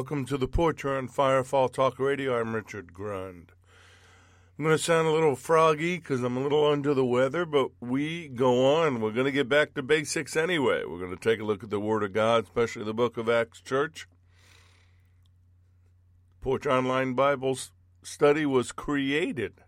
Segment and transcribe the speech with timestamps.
[0.00, 2.40] Welcome to the porch on Firefall Talk Radio.
[2.40, 3.48] I'm Richard Grund.
[4.56, 7.68] I'm going to sound a little froggy because I'm a little under the weather, but
[7.80, 9.02] we go on.
[9.02, 10.84] We're going to get back to basics anyway.
[10.88, 13.28] We're going to take a look at the Word of God, especially the book of
[13.28, 14.08] Acts Church.
[16.40, 17.58] Porch Online Bible
[18.02, 19.60] Study was created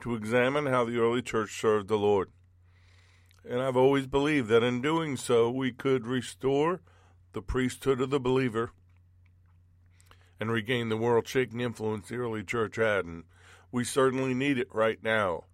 [0.00, 2.32] to examine how the early church served the Lord.
[3.48, 6.80] And I've always believed that in doing so, we could restore
[7.32, 8.72] the priesthood of the believer
[10.42, 13.04] and regain the world shaking influence the early church had.
[13.04, 13.22] And
[13.70, 15.44] we certainly need it right now.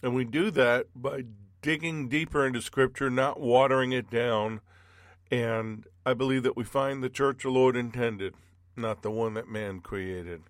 [0.00, 1.24] And we do that by
[1.60, 4.60] digging deeper into Scripture, not watering it down.
[5.28, 8.34] And I believe that we find the church the Lord intended,
[8.76, 10.44] not the one that man created.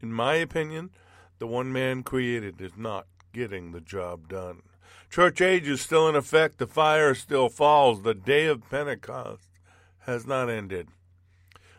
[0.00, 0.92] In my opinion,
[1.38, 4.62] the one man created is not getting the job done.
[5.10, 6.56] Church age is still in effect.
[6.56, 8.00] The fire still falls.
[8.00, 9.50] The day of Pentecost
[10.06, 10.88] has not ended.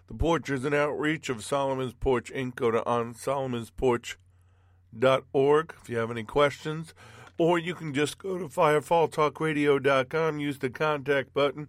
[0.08, 2.56] The porch is an outreach of Solomon's Porch Inc.
[2.56, 6.94] Go to onsolomonsporch.org if you have any questions,
[7.38, 11.68] or you can just go to firefalltalkradio.com, use the contact button,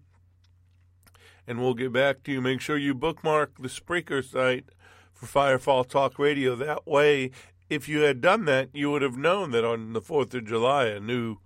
[1.49, 2.41] and we'll get back to you.
[2.41, 4.67] Make sure you bookmark the Spreaker site
[5.13, 6.55] for Firefall Talk Radio.
[6.55, 7.33] That way,
[7.69, 10.87] if you had done that, you would have known that on the 4th of July
[10.87, 11.39] a new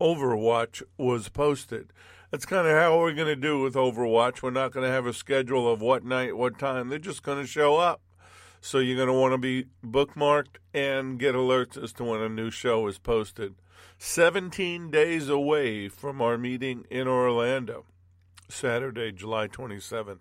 [0.00, 1.92] Overwatch was posted
[2.30, 4.42] that's kind of how we're going to do with Overwatch.
[4.42, 6.88] We're not going to have a schedule of what night, what time.
[6.88, 8.00] They're just going to show up.
[8.60, 12.28] So you're going to want to be bookmarked and get alerts as to when a
[12.28, 13.54] new show is posted.
[13.98, 17.84] 17 days away from our meeting in Orlando,
[18.48, 20.18] Saturday, July 27th.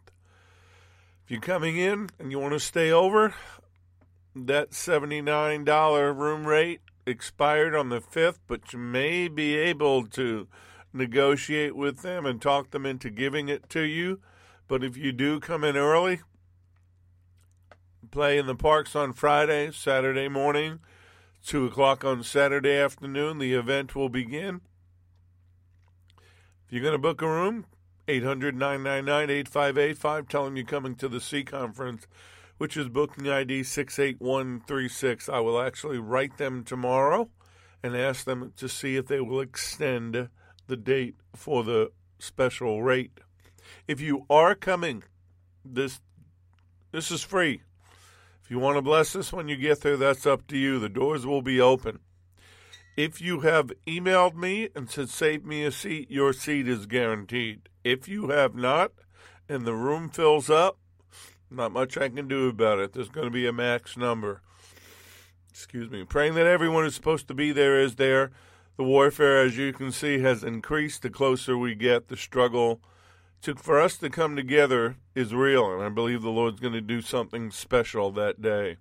[1.26, 3.36] If you're coming in and you want to stay over,
[4.36, 10.48] that $79 room rate expired on the 5th, but you may be able to
[10.94, 14.20] negotiate with them and talk them into giving it to you.
[14.68, 16.22] But if you do come in early,
[18.12, 20.80] play in the parks on Friday, Saturday morning,
[21.46, 24.62] 2 o'clock on Saturday afternoon, the event will begin.
[26.66, 27.66] If you're going to book a room,
[28.10, 30.28] 800 999 8585.
[30.28, 32.08] Tell them you're coming to the C conference,
[32.58, 35.30] which is booking ID 68136.
[35.30, 37.30] I will actually write them tomorrow
[37.84, 40.30] and ask them to see if they will extend
[40.70, 43.20] the date for the special rate.
[43.88, 45.04] If you are coming,
[45.66, 46.00] this
[46.92, 47.62] this is free.
[48.44, 50.80] If you want to bless us when you get there, that's up to you.
[50.80, 52.00] The doors will be open.
[52.96, 57.70] If you have emailed me and said save me a seat, your seat is guaranteed.
[57.84, 58.92] If you have not
[59.48, 60.78] and the room fills up,
[61.52, 62.94] not much I can do about it.
[62.94, 64.42] There's going to be a max number.
[65.50, 66.04] Excuse me.
[66.04, 68.32] Praying that everyone who's supposed to be there is there.
[68.80, 72.08] The warfare, as you can see, has increased the closer we get.
[72.08, 72.80] The struggle
[73.42, 76.80] to, for us to come together is real, and I believe the Lord's going to
[76.80, 78.78] do something special that day.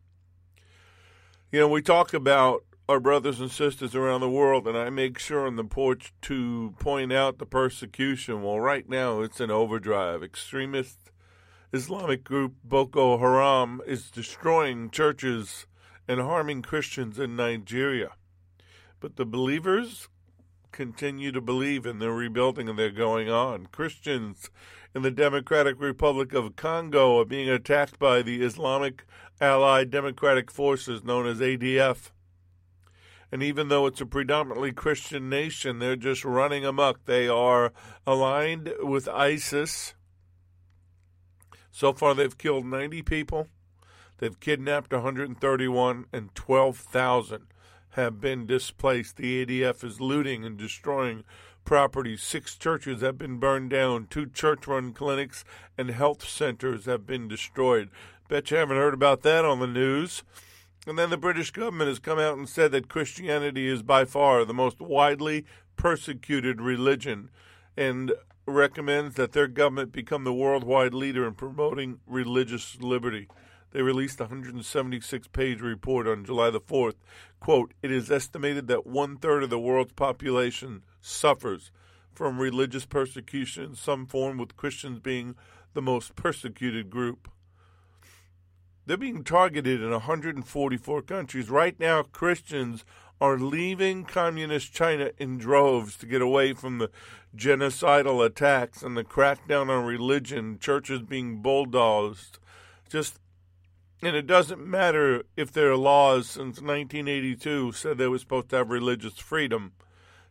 [1.50, 5.18] You know, we talk about our brothers and sisters around the world, and I make
[5.18, 8.44] sure on the porch to point out the persecution.
[8.44, 10.22] Well, right now it's an overdrive.
[10.22, 11.10] Extremist
[11.72, 15.66] Islamic group Boko Haram is destroying churches
[16.06, 18.12] and harming Christians in Nigeria.
[19.00, 20.08] But the believers
[20.72, 23.66] continue to believe in the rebuilding and they're going on.
[23.66, 24.50] Christians
[24.94, 29.04] in the Democratic Republic of Congo are being attacked by the Islamic
[29.40, 32.10] Allied Democratic Forces known as ADF.
[33.30, 37.04] And even though it's a predominantly Christian nation, they're just running amok.
[37.04, 37.72] They are
[38.06, 39.94] aligned with ISIS.
[41.70, 43.48] So far, they've killed 90 people.
[44.16, 47.46] They've kidnapped 131 and 12,000
[47.90, 49.16] have been displaced.
[49.16, 51.24] The ADF is looting and destroying
[51.64, 52.16] property.
[52.16, 54.06] Six churches have been burned down.
[54.08, 55.44] Two church run clinics
[55.76, 57.90] and health centers have been destroyed.
[58.28, 60.22] Bet you haven't heard about that on the news.
[60.86, 64.44] And then the British government has come out and said that Christianity is by far
[64.44, 65.44] the most widely
[65.76, 67.30] persecuted religion
[67.76, 68.12] and
[68.46, 73.28] recommends that their government become the worldwide leader in promoting religious liberty.
[73.70, 76.94] They released a 176 page report on July the 4th.
[77.40, 81.70] Quote, it is estimated that one third of the world's population suffers
[82.14, 85.36] from religious persecution in some form, with Christians being
[85.74, 87.28] the most persecuted group.
[88.86, 91.50] They're being targeted in 144 countries.
[91.50, 92.84] Right now, Christians
[93.20, 96.90] are leaving communist China in droves to get away from the
[97.36, 102.38] genocidal attacks and the crackdown on religion, churches being bulldozed.
[102.88, 103.18] Just
[104.02, 108.70] and it doesn't matter if their laws since 1982 said they were supposed to have
[108.70, 109.72] religious freedom.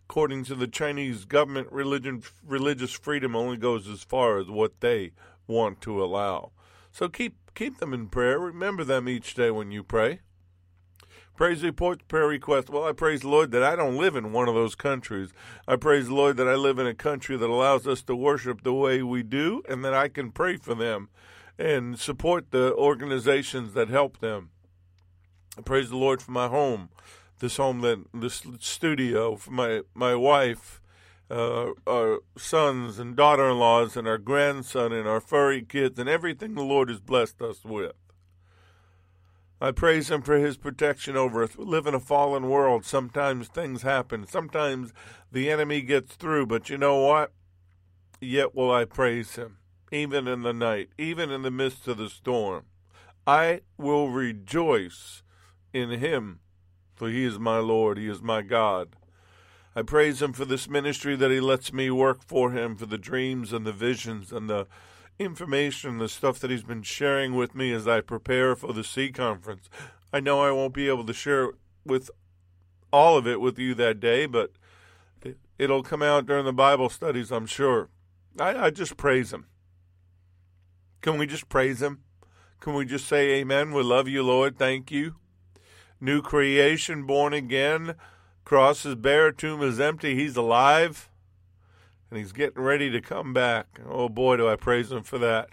[0.10, 5.12] According to the Chinese government, religion, religious freedom only goes as far as what they
[5.48, 6.52] want to allow.
[6.92, 8.40] So keep keep them in prayer.
[8.40, 10.22] Remember them each day when you pray.
[11.36, 12.70] Praise reports, prayer requests.
[12.70, 15.34] Well, I praise the Lord that I don't live in one of those countries.
[15.68, 18.64] I praise the Lord that I live in a country that allows us to worship
[18.64, 21.10] the way we do and that I can pray for them
[21.58, 24.50] and support the organizations that help them.
[25.58, 26.90] I praise the Lord for my home,
[27.40, 30.82] this home that this studio, for my my wife,
[31.32, 36.62] uh, our sons and daughter-in-laws, and our grandson and our furry kids, and everything the
[36.62, 37.94] Lord has blessed us with.
[39.60, 41.58] I praise Him for His protection over us.
[41.58, 42.86] We live in a fallen world.
[42.86, 44.28] Sometimes things happen.
[44.28, 44.94] Sometimes
[45.32, 47.32] the enemy gets through, but you know what?
[48.22, 49.58] Yet will I praise Him,
[49.92, 52.66] even in the night, even in the midst of the storm.
[53.26, 55.24] I will rejoice
[55.74, 56.40] in Him,
[56.96, 58.96] for He is my Lord, He is my God.
[59.76, 62.98] I praise Him for this ministry that He lets me work for Him, for the
[62.98, 64.68] dreams and the visions and the
[65.20, 69.12] information, the stuff that he's been sharing with me as I prepare for the C
[69.12, 69.70] conference.
[70.14, 71.52] I know I won't be able to share
[71.86, 72.10] with
[72.92, 74.52] all of it with you that day, but
[75.58, 77.90] it'll come out during the Bible studies, I'm sure.
[78.40, 79.48] I, I just praise him.
[81.02, 82.00] Can we just praise him?
[82.60, 83.72] Can we just say amen?
[83.72, 84.58] We love you, Lord.
[84.58, 85.16] Thank you.
[86.00, 87.96] New creation, born again.
[88.46, 90.16] Cross is bare, tomb is empty.
[90.16, 91.10] He's alive
[92.10, 93.80] and he's getting ready to come back.
[93.88, 95.50] Oh boy, do I praise him for that.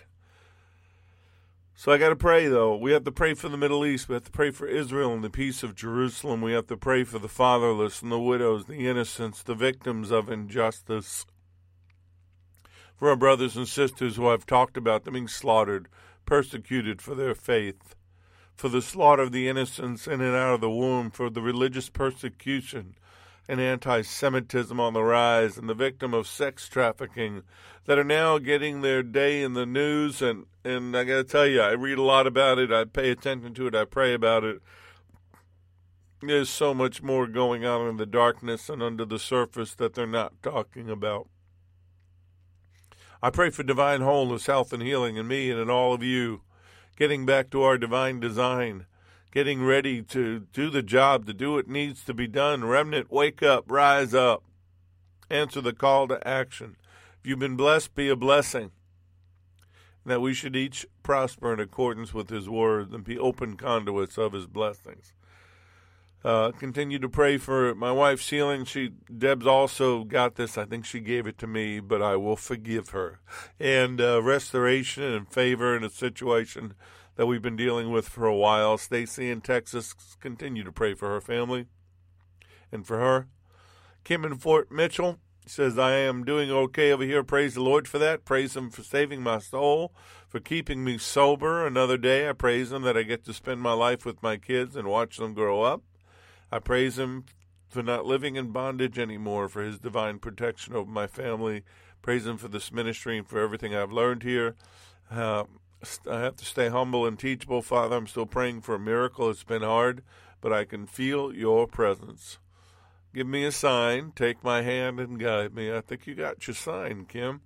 [1.76, 2.76] So I got to pray, though.
[2.76, 4.08] We have to pray for the Middle East.
[4.08, 6.40] We have to pray for Israel and the peace of Jerusalem.
[6.40, 10.30] We have to pray for the fatherless and the widows, the innocents, the victims of
[10.30, 11.26] injustice.
[13.04, 15.88] For our brothers and sisters who I've talked about, them being slaughtered,
[16.24, 17.94] persecuted for their faith.
[18.56, 21.90] For the slaughter of the innocents in and out of the womb, for the religious
[21.90, 22.94] persecution
[23.46, 27.42] and anti Semitism on the rise and the victim of sex trafficking
[27.84, 30.22] that are now getting their day in the news.
[30.22, 33.10] And, and I got to tell you, I read a lot about it, I pay
[33.10, 34.62] attention to it, I pray about it.
[36.22, 40.06] There's so much more going on in the darkness and under the surface that they're
[40.06, 41.28] not talking about.
[43.24, 46.42] I pray for divine wholeness, health, and healing in me and in all of you,
[46.96, 48.84] getting back to our divine design
[49.34, 52.64] getting ready to do the job, to do what needs to be done.
[52.64, 54.44] Remnant, wake up, rise up,
[55.28, 56.76] answer the call to action.
[57.18, 58.70] If you've been blessed, be a blessing.
[60.06, 64.34] That we should each prosper in accordance with His word and be open conduits of
[64.34, 65.12] His blessings.
[66.24, 68.64] Uh, continue to pray for my wife's healing.
[68.64, 70.56] She Deb's also got this.
[70.56, 73.20] I think she gave it to me, but I will forgive her.
[73.60, 76.72] And uh, restoration and favor in a situation
[77.16, 78.78] that we've been dealing with for a while.
[78.78, 81.66] Stacy in Texas, continue to pray for her family
[82.72, 83.28] and for her.
[84.02, 87.22] Kim in Fort Mitchell says, I am doing okay over here.
[87.22, 88.24] Praise the Lord for that.
[88.24, 89.94] Praise Him for saving my soul,
[90.26, 92.28] for keeping me sober another day.
[92.28, 95.18] I praise Him that I get to spend my life with my kids and watch
[95.18, 95.82] them grow up.
[96.54, 97.24] I praise Him
[97.68, 101.64] for not living in bondage anymore, for His divine protection over my family.
[102.00, 104.54] Praise Him for this ministry and for everything I've learned here.
[105.10, 105.44] Uh,
[106.08, 107.96] I have to stay humble and teachable, Father.
[107.96, 109.30] I'm still praying for a miracle.
[109.30, 110.04] It's been hard,
[110.40, 112.38] but I can feel your presence.
[113.12, 115.74] Give me a sign, take my hand, and guide me.
[115.74, 117.40] I think you got your sign, Kim.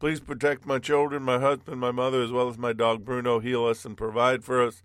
[0.00, 3.38] Please protect my children, my husband, my mother, as well as my dog Bruno.
[3.38, 4.82] Heal us and provide for us.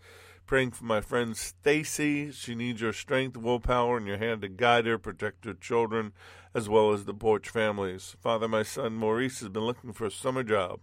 [0.48, 2.32] Praying for my friend Stacy.
[2.32, 6.14] She needs your strength, willpower, and your hand to guide her, protect her children,
[6.56, 8.16] as well as the Porch families.
[8.20, 10.80] Father, my son Maurice has been looking for a summer job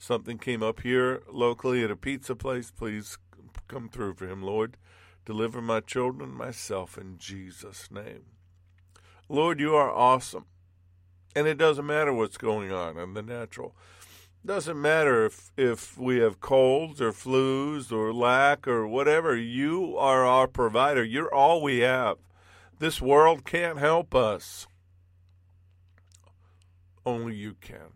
[0.00, 3.18] something came up here locally at a pizza place, please
[3.68, 4.76] come through for him, Lord.
[5.26, 8.24] Deliver my children myself in Jesus' name.
[9.28, 10.46] Lord, you are awesome.
[11.36, 13.76] And it doesn't matter what's going on in the natural.
[14.44, 19.36] Doesn't matter if, if we have colds or flus or lack or whatever.
[19.36, 21.04] You are our provider.
[21.04, 22.16] You're all we have.
[22.78, 24.66] This world can't help us.
[27.04, 27.92] Only you can.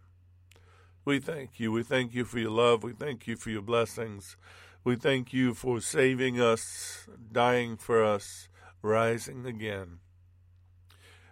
[1.06, 1.72] We thank you.
[1.72, 2.82] We thank you for your love.
[2.82, 4.36] We thank you for your blessings.
[4.84, 8.48] We thank you for saving us, dying for us,
[8.82, 10.00] rising again.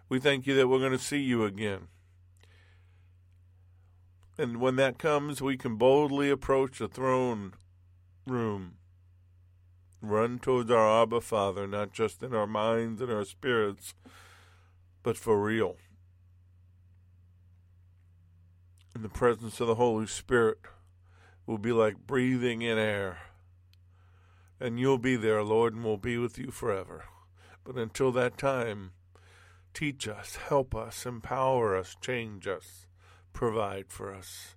[0.08, 1.88] We thank you that we're going to see you again.
[4.42, 7.54] And when that comes, we can boldly approach the throne
[8.26, 8.74] room,
[10.00, 13.94] run towards our Abba Father, not just in our minds and our spirits,
[15.04, 15.76] but for real.
[18.96, 20.58] in the presence of the Holy Spirit
[21.46, 23.18] will be like breathing in air.
[24.58, 27.04] And you'll be there, Lord, and we'll be with you forever.
[27.62, 28.90] But until that time,
[29.72, 32.86] teach us, help us, empower us, change us,
[33.32, 34.56] provide for us.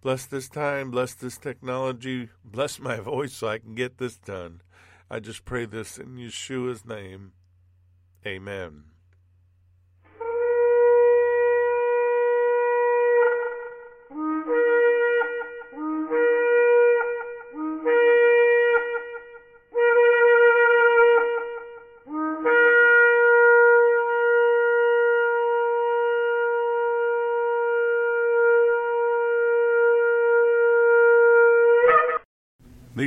[0.00, 4.60] Bless this time, bless this technology, bless my voice so I can get this done.
[5.08, 7.32] I just pray this in Yeshua's name.
[8.26, 8.91] Amen.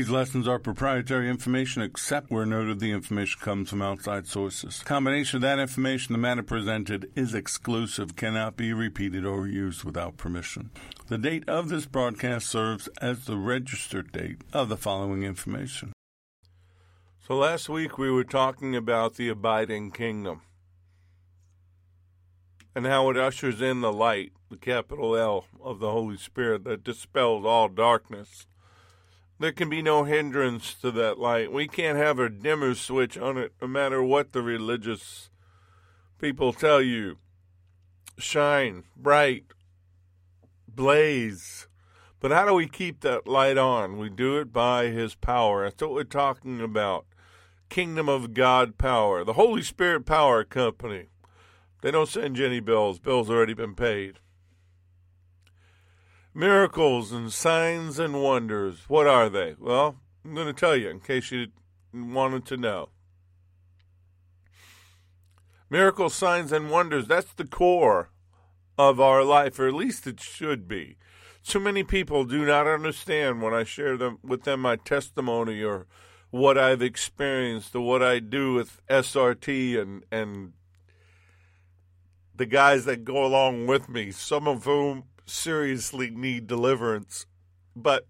[0.05, 4.83] These lessons are proprietary information except where noted the information comes from outside sources.
[4.83, 10.15] Combination of that information, the matter presented is exclusive, cannot be repeated or used without
[10.15, 10.69] permission.
[11.07, 15.91] The date of this broadcast serves as the registered date of the following information.
[17.27, 20.41] So last week we were talking about the abiding kingdom
[22.75, 26.83] and how it ushers in the light, the capital L of the Holy Spirit that
[26.83, 28.45] dispels all darkness
[29.39, 31.51] there can be no hindrance to that light.
[31.51, 35.29] We can't have a dimmer switch on it, no matter what the religious
[36.19, 37.17] people tell you.
[38.17, 39.45] Shine, bright,
[40.67, 41.67] blaze.
[42.21, 43.97] But how do we keep that light on?
[43.97, 45.65] We do it by His power.
[45.65, 47.05] That's what we're talking about.
[47.69, 49.23] Kingdom of God power.
[49.23, 51.07] The Holy Spirit Power Company.
[51.81, 52.99] They don't send Jenny bills.
[52.99, 54.19] Bills already been paid.
[56.37, 58.89] Miracles and signs and wonders.
[58.89, 59.55] What are they?
[59.57, 61.47] Well, I'm going to tell you in case you
[61.93, 62.89] wanted to know.
[65.69, 68.09] Miracles, signs, and wonders, that's the core
[68.77, 70.97] of our life, or at least it should be.
[71.41, 75.87] Too many people do not understand when I share them with them my testimony or
[76.31, 80.51] what I've experienced or what I do with SRT and and
[82.35, 87.25] the guys that go along with me, some of whom seriously need deliverance,
[87.75, 88.07] but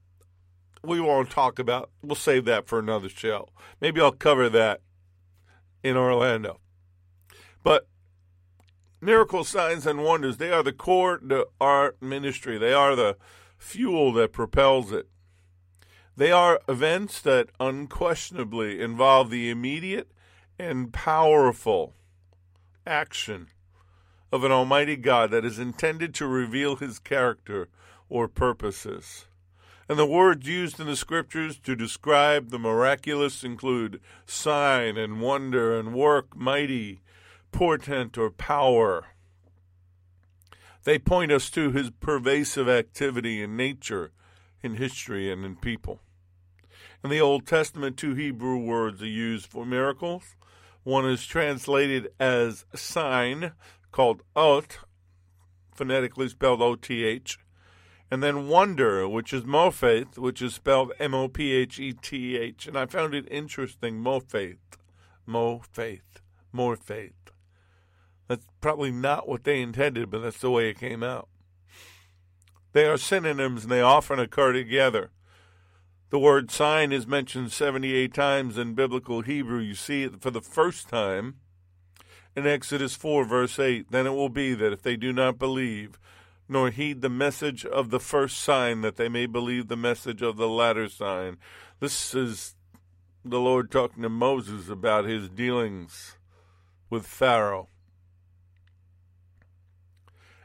[0.83, 1.89] we won't talk about.
[2.01, 3.49] We'll save that for another show.
[3.81, 4.81] Maybe I'll cover that
[5.83, 6.59] in Orlando.
[7.63, 7.87] But
[9.01, 12.57] miracle signs and wonders, they are the core to our ministry.
[12.57, 13.17] They are the
[13.57, 15.07] fuel that propels it.
[16.17, 20.11] They are events that unquestionably involve the immediate
[20.57, 21.93] and powerful
[22.87, 23.49] action
[24.35, 27.69] of an Almighty God that is intended to reveal His character
[28.09, 29.27] or purposes.
[29.87, 35.79] And the words used in the scriptures to describe the miraculous include sign and wonder
[35.79, 36.99] and work, mighty,
[37.53, 39.05] portent, or power.
[40.83, 44.11] They point us to his pervasive activity in nature,
[44.61, 46.01] in history, and in people.
[47.05, 50.35] In the Old Testament, two Hebrew words are used for miracles.
[50.83, 53.53] One is translated as sign,
[53.95, 54.79] called Oth,
[55.73, 57.39] phonetically spelled O T H,
[58.11, 62.37] and then Wonder, which is Mophath, which is spelled M O P H E T
[62.37, 62.67] H.
[62.67, 64.57] And I found it interesting, Mophath,
[65.25, 66.19] Mophath,
[66.51, 67.13] more faith.
[68.27, 71.29] That's probably not what they intended, but that's the way it came out.
[72.73, 75.11] They are synonyms and they often occur together.
[76.09, 79.59] The word sign is mentioned 78 times in biblical Hebrew.
[79.59, 81.35] You see it for the first time
[82.35, 85.99] in Exodus 4, verse 8, then it will be that if they do not believe,
[86.49, 90.37] nor heed the message of the first sign, that they may believe the message of
[90.37, 91.37] the latter sign.
[91.79, 92.55] This is
[93.23, 96.17] the Lord talking to Moses about his dealings
[96.89, 97.69] with Pharaoh.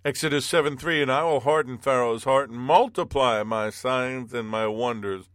[0.02, 4.66] Exodus 7 3 And I will harden Pharaoh's heart and multiply my signs and my
[4.66, 5.28] wonders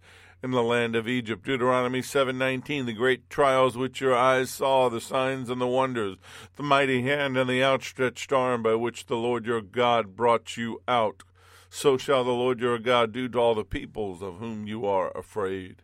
[0.43, 1.45] in the land of Egypt.
[1.45, 6.17] Deuteronomy 7:19 The great trials which your eyes saw, the signs and the wonders,
[6.55, 10.81] the mighty hand and the outstretched arm by which the Lord your God brought you
[10.87, 11.23] out.
[11.69, 15.15] So shall the Lord your God do to all the peoples of whom you are
[15.17, 15.83] afraid.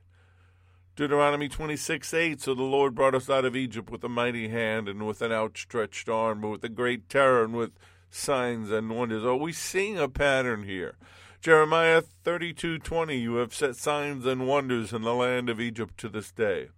[0.96, 2.41] Deuteronomy 26, 8.
[2.41, 5.31] So the Lord brought us out of Egypt with a mighty hand and with an
[5.31, 7.72] outstretched arm, but with a great terror and with
[8.10, 9.24] signs and wonders.
[9.24, 10.96] Are we seeing a pattern here?
[11.41, 16.31] Jeremiah 32:20 You have set signs and wonders in the land of Egypt to this
[16.31, 16.69] day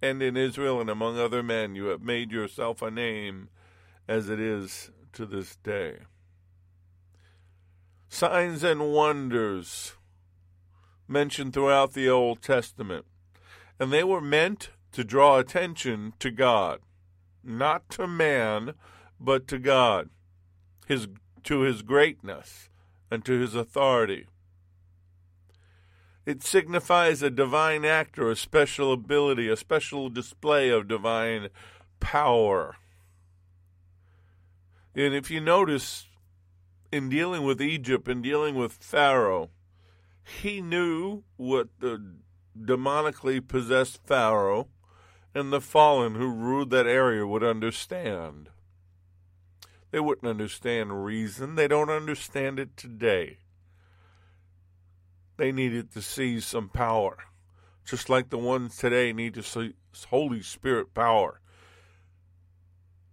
[0.00, 3.48] and in Israel and among other men you have made yourself a name
[4.06, 6.02] as it is to this day.
[8.08, 9.96] Signs and wonders
[11.08, 13.06] mentioned throughout the Old Testament
[13.80, 16.78] and they were meant to draw attention to God
[17.42, 18.74] not to man
[19.18, 20.10] but to God
[20.86, 21.08] his
[21.42, 22.68] to his greatness
[23.14, 24.26] and to his authority.
[26.26, 31.48] It signifies a divine act or a special ability, a special display of divine
[32.00, 32.76] power.
[34.94, 36.06] And if you notice,
[36.90, 39.50] in dealing with Egypt and dealing with Pharaoh,
[40.24, 42.14] He knew what the
[42.58, 44.68] demonically possessed Pharaoh
[45.34, 48.48] and the fallen who ruled that area would understand.
[49.94, 51.54] They wouldn't understand reason.
[51.54, 53.38] They don't understand it today.
[55.36, 57.18] They needed to see some power,
[57.84, 59.74] just like the ones today need to see
[60.10, 61.40] Holy Spirit power.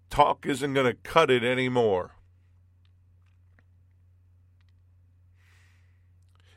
[0.09, 2.15] Talk isn't going to cut it anymore.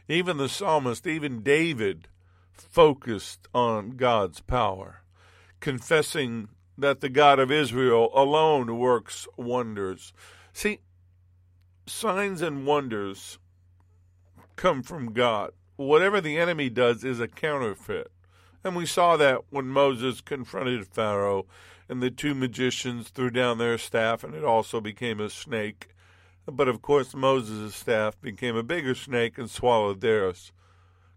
[0.09, 2.09] Even the psalmist, even David,
[2.51, 5.03] focused on God's power,
[5.61, 10.13] confessing that the God of Israel alone works wonders.
[10.53, 10.81] See,
[11.87, 13.39] signs and wonders
[14.57, 15.53] come from God.
[15.77, 18.11] Whatever the enemy does is a counterfeit.
[18.63, 21.47] And we saw that when Moses confronted Pharaoh
[21.89, 25.89] and the two magicians threw down their staff and it also became a snake.
[26.47, 30.53] But of course, Moses' staff became a bigger snake and swallowed theirs.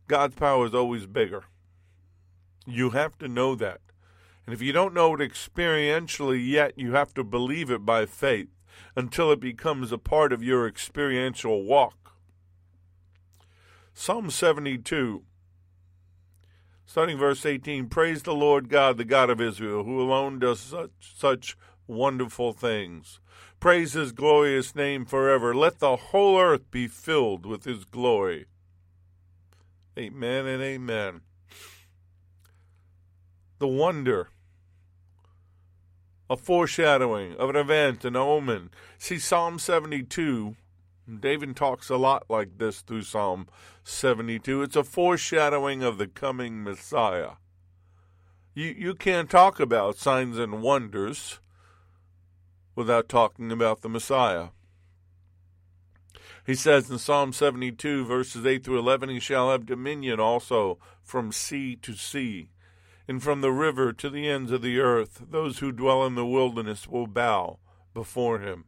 [0.08, 1.44] God's power is always bigger.
[2.66, 3.82] You have to know that.
[4.48, 8.48] And if you don't know it experientially yet, you have to believe it by faith
[8.96, 12.14] until it becomes a part of your experiential walk.
[13.94, 15.24] Psalm 72,
[16.86, 20.92] starting verse 18 Praise the Lord God, the God of Israel, who alone does such,
[21.02, 23.20] such wonderful things.
[23.60, 25.54] Praise his glorious name forever.
[25.54, 28.46] Let the whole earth be filled with his glory.
[30.00, 31.22] Amen and amen.
[33.60, 34.30] The wonder,
[36.30, 38.70] a foreshadowing of an event, an omen.
[38.98, 40.56] See, Psalm 72,
[41.20, 43.48] David talks a lot like this through Psalm
[43.84, 44.64] 72.
[44.64, 47.32] It's a foreshadowing of the coming Messiah.
[48.54, 51.40] You, you can't talk about signs and wonders
[52.76, 54.50] without talking about the Messiah.
[56.46, 61.32] He says in Psalm 72, verses 8 through 11, He shall have dominion also from
[61.32, 62.52] sea to sea,
[63.08, 65.24] and from the river to the ends of the earth.
[65.30, 67.60] Those who dwell in the wilderness will bow
[67.94, 68.66] before him,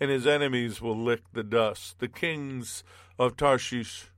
[0.00, 1.98] and his enemies will lick the dust.
[1.98, 2.82] The kings
[3.18, 4.10] of Tarshish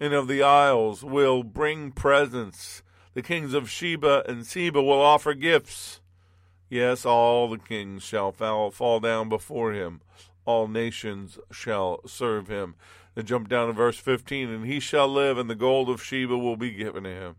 [0.00, 2.82] and of the isles will bring presents.
[3.14, 6.00] The kings of Sheba and Seba will offer gifts.
[6.70, 10.02] Yes, all the kings shall fall, down before him.
[10.44, 12.76] All nations shall serve him.
[13.14, 14.48] Then jump down to verse 15.
[14.50, 17.36] And he shall live, and the gold of Sheba will be given to him.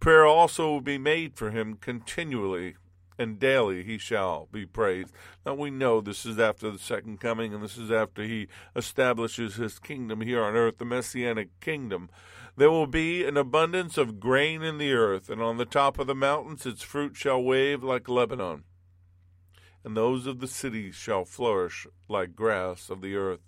[0.00, 2.76] Prayer also will be made for him continually,
[3.18, 5.12] and daily he shall be praised.
[5.44, 9.56] Now we know this is after the second coming, and this is after he establishes
[9.56, 12.10] his kingdom here on earth, the messianic kingdom.
[12.56, 16.06] There will be an abundance of grain in the earth, and on the top of
[16.06, 18.62] the mountains its fruit shall wave like Lebanon.
[19.82, 23.40] And those of the cities shall flourish like grass of the earth.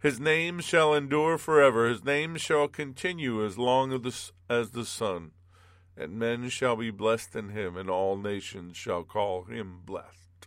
[0.00, 3.92] His name shall endure forever, his name shall continue as long
[4.48, 5.32] as the sun.
[6.00, 10.46] And men shall be blessed in him, and all nations shall call him blessed.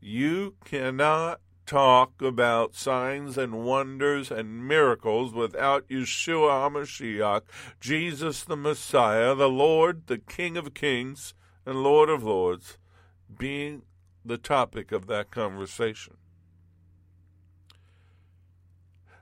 [0.00, 7.42] You cannot talk about signs and wonders and miracles without Yeshua HaMashiach,
[7.80, 12.78] Jesus the Messiah, the Lord, the King of Kings and Lord of Lords,
[13.38, 13.82] being
[14.24, 16.17] the topic of that conversation.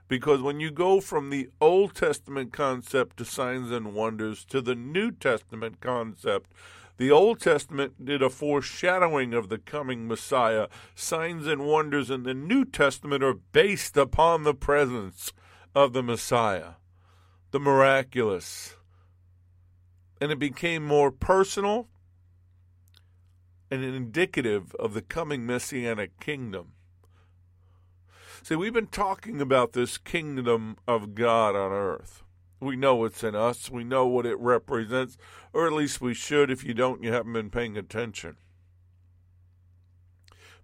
[0.07, 4.75] Because when you go from the Old Testament concept to signs and wonders to the
[4.75, 6.51] New Testament concept
[6.97, 10.67] the Old Testament did a foreshadowing of the coming Messiah.
[10.95, 15.31] Signs and wonders in the New Testament are based upon the presence
[15.75, 16.73] of the Messiah,
[17.51, 18.75] the miraculous.
[20.19, 21.87] And it became more personal
[23.69, 26.71] and indicative of the coming messianic kingdom.
[28.47, 32.23] See, we've been talking about this kingdom of God on earth.
[32.61, 33.69] We know it's in us.
[33.69, 35.17] We know what it represents,
[35.51, 36.49] or at least we should.
[36.49, 38.37] If you don't, you haven't been paying attention.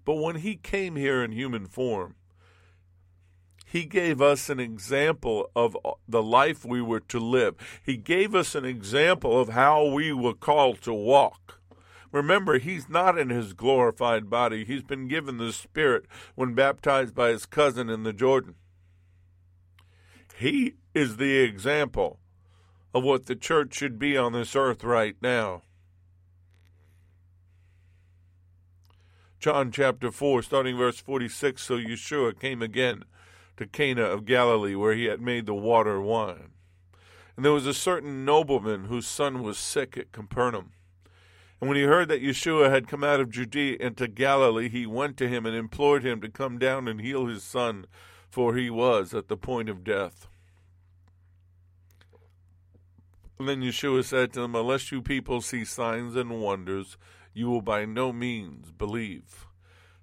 [0.06, 2.16] But when he came here in human form,
[3.66, 5.76] he gave us an example of
[6.08, 7.56] the life we were to live.
[7.86, 11.60] He gave us an example of how we were called to walk.
[12.14, 14.64] Remember, he's not in his glorified body.
[14.64, 18.54] He's been given the Spirit when baptized by his cousin in the Jordan.
[20.38, 22.20] He is the example
[22.94, 25.64] of what the church should be on this earth right now.
[29.40, 33.06] John chapter 4, starting verse 46 So Yeshua came again
[33.58, 36.52] to Cana of Galilee, where he had made the water wine.
[37.36, 40.74] And there was a certain nobleman whose son was sick at Capernaum.
[41.64, 45.16] And when he heard that Yeshua had come out of Judea into Galilee, he went
[45.16, 47.86] to him and implored him to come down and heal his son,
[48.30, 50.28] for he was at the point of death.
[53.40, 56.98] And then Yeshua said to them, Unless you people see signs and wonders,
[57.34, 59.48] you will by no means believe.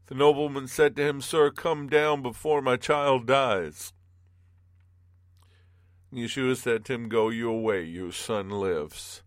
[0.07, 3.93] The nobleman said to him, Sir, come down before my child dies.
[6.11, 9.23] Yeshua said to him, Go your way, your son lives.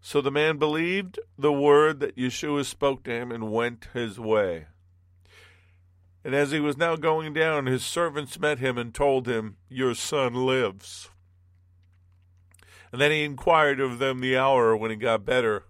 [0.00, 4.66] So the man believed the word that Yeshua spoke to him and went his way.
[6.24, 9.94] And as he was now going down, his servants met him and told him, Your
[9.94, 11.10] son lives.
[12.92, 15.64] And then he inquired of them the hour when he got better.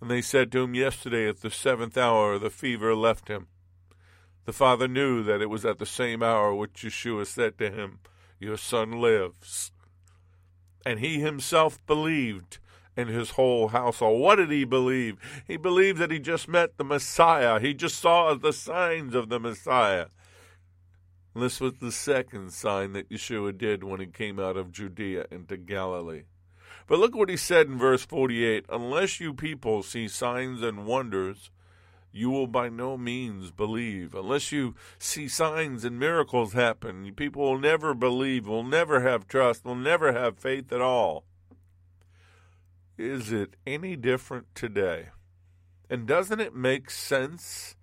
[0.00, 3.48] And they said to him, Yesterday at the seventh hour the fever left him.
[4.44, 7.98] The father knew that it was at the same hour which Yeshua said to him,
[8.38, 9.72] Your son lives.
[10.84, 12.58] And he himself believed,
[12.96, 14.20] and his whole household.
[14.20, 15.16] What did he believe?
[15.46, 17.60] He believed that he just met the Messiah.
[17.60, 20.06] He just saw the signs of the Messiah.
[21.34, 25.26] And this was the second sign that Yeshua did when he came out of Judea
[25.30, 26.22] into Galilee.
[26.86, 31.50] But look what he said in verse 48 Unless you people see signs and wonders,
[32.12, 34.14] you will by no means believe.
[34.14, 39.66] Unless you see signs and miracles happen, people will never believe, will never have trust,
[39.66, 41.24] will never have faith at all.
[42.98, 45.08] Is it any different today?
[45.90, 47.76] And doesn't it make sense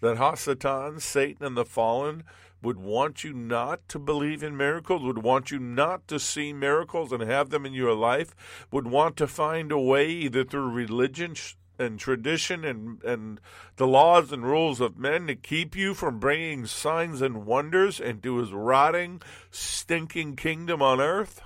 [0.00, 2.24] that Hasatan, Satan, and the fallen
[2.62, 7.12] would want you not to believe in miracles, would want you not to see miracles
[7.12, 8.34] and have them in your life,
[8.70, 11.34] would want to find a way either through religion
[11.78, 13.40] and tradition and, and
[13.76, 18.36] the laws and rules of men to keep you from bringing signs and wonders into
[18.36, 21.40] his rotting, stinking kingdom on earth?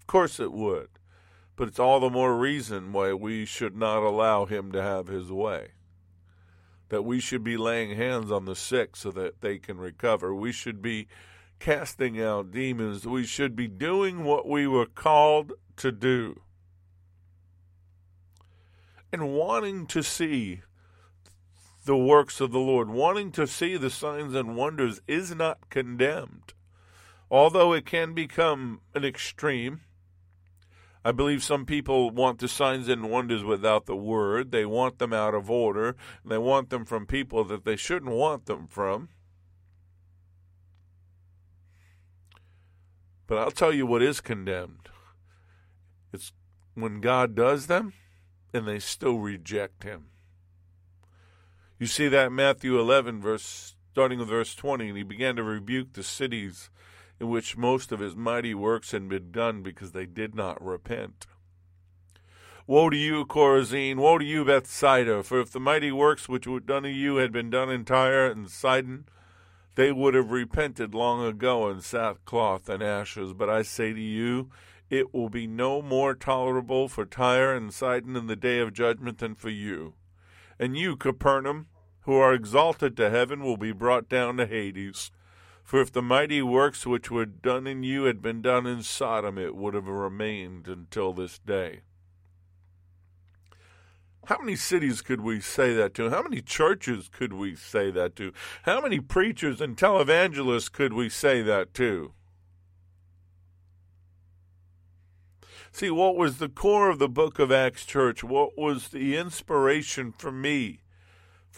[0.00, 0.97] Of course it would.
[1.58, 5.32] But it's all the more reason why we should not allow him to have his
[5.32, 5.72] way.
[6.88, 10.32] That we should be laying hands on the sick so that they can recover.
[10.32, 11.08] We should be
[11.58, 13.08] casting out demons.
[13.08, 16.42] We should be doing what we were called to do
[19.12, 20.60] and wanting to see
[21.84, 26.54] the works of the Lord, wanting to see the signs and wonders, is not condemned.
[27.32, 29.80] Although it can become an extreme,
[31.04, 34.50] I believe some people want the signs and wonders without the word.
[34.50, 35.96] They want them out of order.
[36.24, 39.08] They want them from people that they shouldn't want them from.
[43.26, 44.88] But I'll tell you what is condemned.
[46.12, 46.32] It's
[46.74, 47.92] when God does them
[48.52, 50.06] and they still reject him.
[51.78, 55.42] You see that in Matthew 11, verse, starting with verse 20, and he began to
[55.42, 56.70] rebuke the cities
[57.20, 61.26] in which most of his mighty works had been done because they did not repent.
[62.66, 63.96] Woe to you, Chorazin!
[63.96, 65.22] Woe to you, Bethsaida!
[65.22, 68.26] For if the mighty works which were done to you had been done in Tyre
[68.26, 69.06] and Sidon,
[69.74, 73.32] they would have repented long ago in sackcloth and ashes.
[73.32, 74.50] But I say to you,
[74.90, 79.18] it will be no more tolerable for Tyre and Sidon in the day of judgment
[79.18, 79.94] than for you.
[80.58, 81.68] And you, Capernaum,
[82.02, 85.10] who are exalted to heaven, will be brought down to Hades.
[85.68, 89.36] For if the mighty works which were done in you had been done in Sodom,
[89.36, 91.80] it would have remained until this day.
[94.28, 96.08] How many cities could we say that to?
[96.08, 98.32] How many churches could we say that to?
[98.62, 102.14] How many preachers and televangelists could we say that to?
[105.70, 108.24] See, what was the core of the book of Acts Church?
[108.24, 110.80] What was the inspiration for me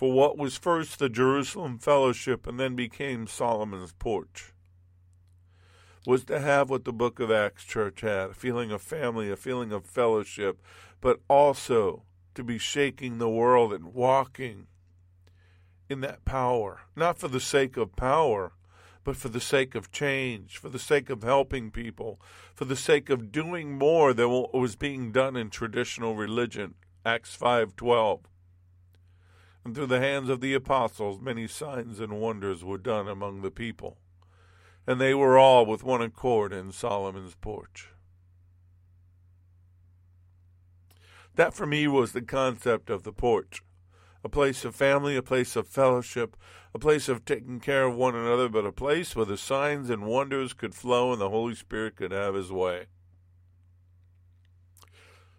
[0.01, 4.55] for what was first the Jerusalem Fellowship and then became Solomon's Porch?
[6.07, 9.37] Was to have what the book of Acts Church had a feeling of family, a
[9.37, 10.63] feeling of fellowship,
[11.03, 14.69] but also to be shaking the world and walking
[15.91, 18.53] in that power, not for the sake of power,
[19.05, 22.19] but for the sake of change, for the sake of helping people,
[22.55, 26.73] for the sake of doing more than what was being done in traditional religion.
[27.05, 28.30] Acts 5:12.
[29.65, 33.51] And through the hands of the apostles many signs and wonders were done among the
[33.51, 33.99] people.
[34.87, 37.89] And they were all with one accord in Solomon's porch.
[41.35, 43.63] That for me was the concept of the porch
[44.23, 46.37] a place of family, a place of fellowship,
[46.75, 50.05] a place of taking care of one another, but a place where the signs and
[50.05, 52.87] wonders could flow and the Holy Spirit could have his way.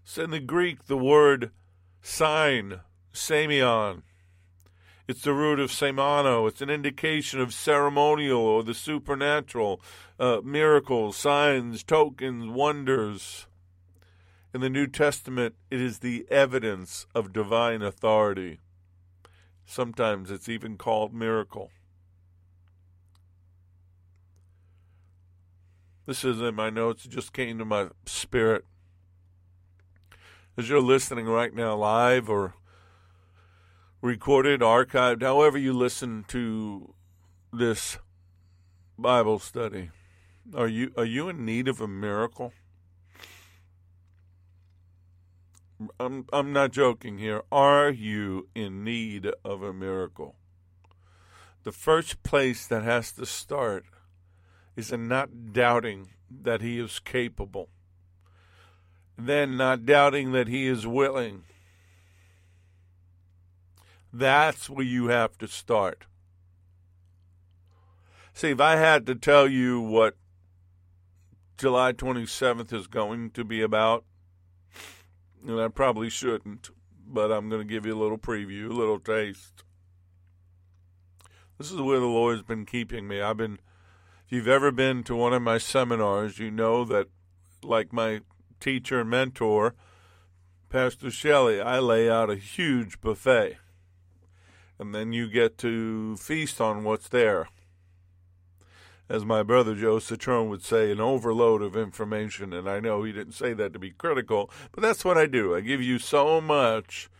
[0.03, 1.51] So in the Greek, the word
[2.01, 2.79] sign,
[3.13, 4.01] semeion,
[5.11, 6.47] it's the root of semano.
[6.47, 9.81] It's an indication of ceremonial or the supernatural,
[10.17, 13.45] uh, miracles, signs, tokens, wonders.
[14.53, 18.59] In the New Testament, it is the evidence of divine authority.
[19.65, 21.71] Sometimes it's even called miracle.
[26.05, 28.63] This is in my notes, it just came to my spirit.
[30.55, 32.53] as you're listening right now, live or
[34.01, 36.93] recorded, archived, however you listen to
[37.53, 37.97] this
[38.97, 39.89] Bible study,
[40.55, 42.53] are you are you in need of a miracle?
[45.99, 47.41] I'm I'm not joking here.
[47.51, 50.35] Are you in need of a miracle?
[51.63, 53.85] The first place that has to start
[54.75, 56.09] is in not doubting
[56.43, 57.69] that he is capable.
[59.17, 61.43] Then not doubting that he is willing.
[64.13, 66.05] That's where you have to start.
[68.33, 70.15] See, if I had to tell you what
[71.57, 74.03] July 27th is going to be about,
[75.45, 76.69] and I probably shouldn't,
[77.05, 79.63] but I'm going to give you a little preview, a little taste.
[81.57, 83.21] This is where the Lord's been keeping me.
[83.21, 83.59] I've been,
[84.25, 87.07] if you've ever been to one of my seminars, you know that,
[87.63, 88.21] like my
[88.59, 89.75] teacher and mentor,
[90.69, 93.57] Pastor Shelley, I lay out a huge buffet.
[94.81, 97.47] And then you get to feast on what's there
[99.07, 102.51] as my brother Joe Citrone would say, an overload of information.
[102.51, 105.53] And I know he didn't say that to be critical, but that's what I do.
[105.53, 107.11] I give you so much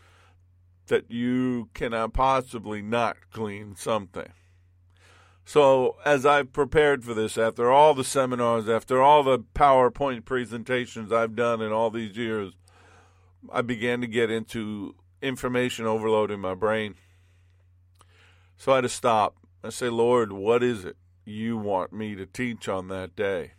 [0.88, 4.32] that you cannot possibly not glean something.
[5.44, 11.12] So, as I've prepared for this, after all the seminars, after all the PowerPoint presentations
[11.12, 12.54] I've done in all these years,
[13.52, 16.96] I began to get into information overload in my brain.
[18.62, 19.38] So I had to stop.
[19.64, 20.96] I say, Lord, what is it?
[21.24, 23.54] you want me to teach on that day.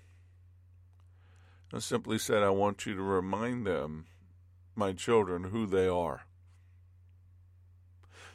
[1.74, 4.06] I simply said, I want you to remind them,
[4.78, 6.22] my children, who they are.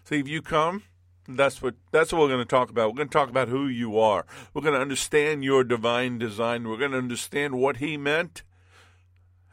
[0.05, 0.83] See, if you come,
[1.27, 2.91] that's what that's what we're going to talk about.
[2.91, 4.27] We're going to talk about who you are.
[4.53, 6.69] We're going to understand your divine design.
[6.69, 8.43] We're going to understand what he meant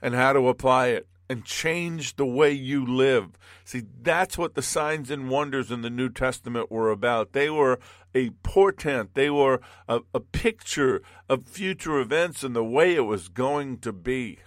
[0.01, 3.37] and how to apply it and change the way you live.
[3.63, 7.33] See, that's what the signs and wonders in the New Testament were about.
[7.33, 7.79] They were
[8.13, 13.27] a portent, they were a, a picture of future events and the way it was
[13.27, 14.39] going to be.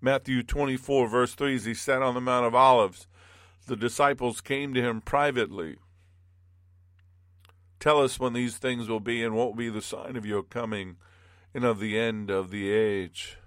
[0.00, 3.06] Matthew 24, verse 3, as he sat on the Mount of Olives,
[3.66, 5.76] the disciples came to him privately.
[7.78, 10.42] Tell us when these things will be and what will be the sign of your
[10.42, 10.96] coming
[11.54, 13.38] and of the end of the age.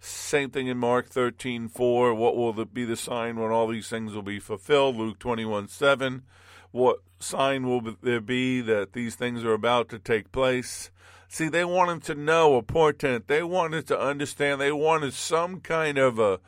[0.00, 2.14] Same thing in Mark 13, 4.
[2.14, 4.96] What will be the sign when all these things will be fulfilled?
[4.96, 6.22] Luke 21, 7.
[6.70, 10.90] What sign will there be that these things are about to take place?
[11.28, 13.26] See, they wanted to know a portent.
[13.26, 14.60] They wanted to understand.
[14.60, 16.40] They wanted some kind of a,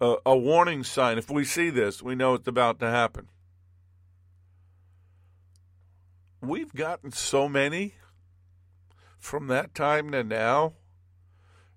[0.00, 1.18] a, a warning sign.
[1.18, 3.28] If we see this, we know it's about to happen.
[6.40, 7.94] We've gotten so many
[9.26, 10.72] from that time to now,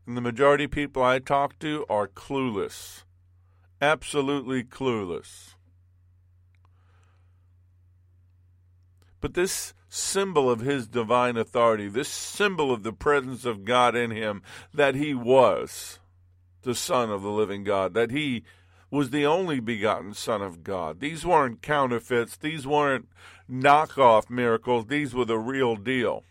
[0.06, 3.02] and the majority of people I talk to are clueless.
[3.82, 5.56] Absolutely clueless.
[9.20, 14.12] But this symbol of his divine authority, this symbol of the presence of God in
[14.12, 15.98] him, that he was
[16.62, 18.44] the Son of the living God, that he
[18.92, 21.00] was the only begotten Son of God.
[21.00, 23.10] These weren't counterfeits, these weren't
[23.52, 26.26] knockoff miracles, these were the real deal.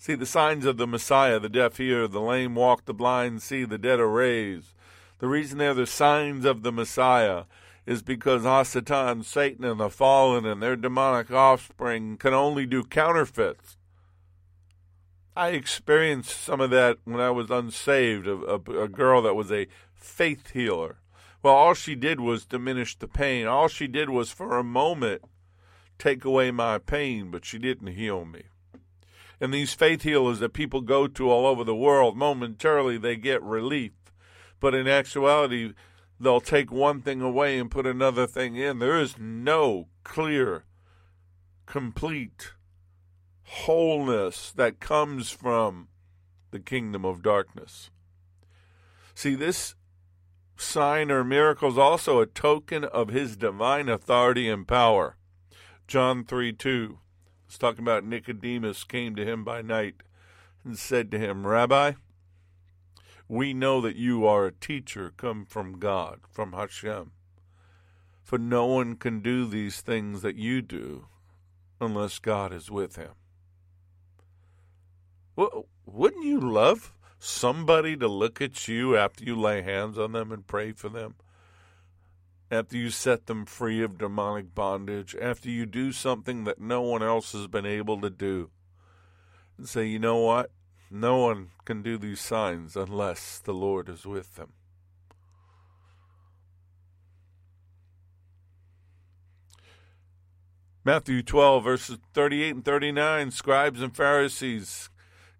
[0.00, 3.66] See the signs of the Messiah the deaf hear, the lame walk, the blind see,
[3.66, 4.72] the dead are raised.
[5.18, 7.44] The reason they're the signs of the Messiah
[7.84, 12.82] is because ah, Hasatan, Satan, and the fallen and their demonic offspring can only do
[12.82, 13.76] counterfeits.
[15.36, 19.52] I experienced some of that when I was unsaved, a, a, a girl that was
[19.52, 20.96] a faith healer.
[21.42, 23.46] Well, all she did was diminish the pain.
[23.46, 25.20] All she did was, for a moment,
[25.98, 28.44] take away my pain, but she didn't heal me.
[29.40, 33.42] And these faith healers that people go to all over the world, momentarily they get
[33.42, 33.92] relief.
[34.60, 35.72] But in actuality,
[36.18, 38.78] they'll take one thing away and put another thing in.
[38.78, 40.64] There is no clear,
[41.64, 42.52] complete
[43.44, 45.88] wholeness that comes from
[46.50, 47.90] the kingdom of darkness.
[49.14, 49.74] See, this
[50.56, 55.16] sign or miracle is also a token of his divine authority and power.
[55.86, 56.98] John 3 2.
[57.50, 60.04] It's talking about Nicodemus came to him by night
[60.62, 61.94] and said to him, Rabbi,
[63.26, 67.10] we know that you are a teacher come from God, from Hashem.
[68.22, 71.06] For no one can do these things that you do
[71.80, 73.14] unless God is with him.
[75.34, 80.30] Well, wouldn't you love somebody to look at you after you lay hands on them
[80.30, 81.16] and pray for them?
[82.50, 87.02] After you set them free of demonic bondage, after you do something that no one
[87.02, 88.50] else has been able to do,
[89.56, 90.50] and say, you know what?
[90.90, 94.52] No one can do these signs unless the Lord is with them.
[100.82, 104.88] Matthew 12, verses 38 and 39 Scribes and Pharisees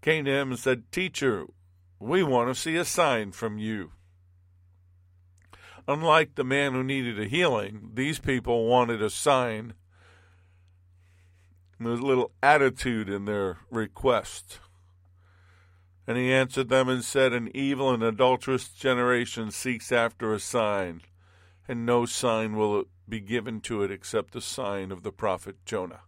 [0.03, 1.47] came to him and said, Teacher,
[1.99, 3.93] we want to see a sign from you.
[5.91, 9.75] Unlike the man who needed a healing, these people wanted a sign.
[11.81, 14.61] There's a little attitude in their request.
[16.07, 21.01] And he answered them and said, An evil and adulterous generation seeks after a sign,
[21.67, 26.03] and no sign will be given to it except the sign of the prophet Jonah,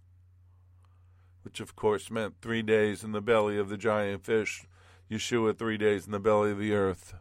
[1.43, 4.65] which of course meant three days in the belly of the giant fish,
[5.11, 7.17] Yeshua three days in the belly of the earth.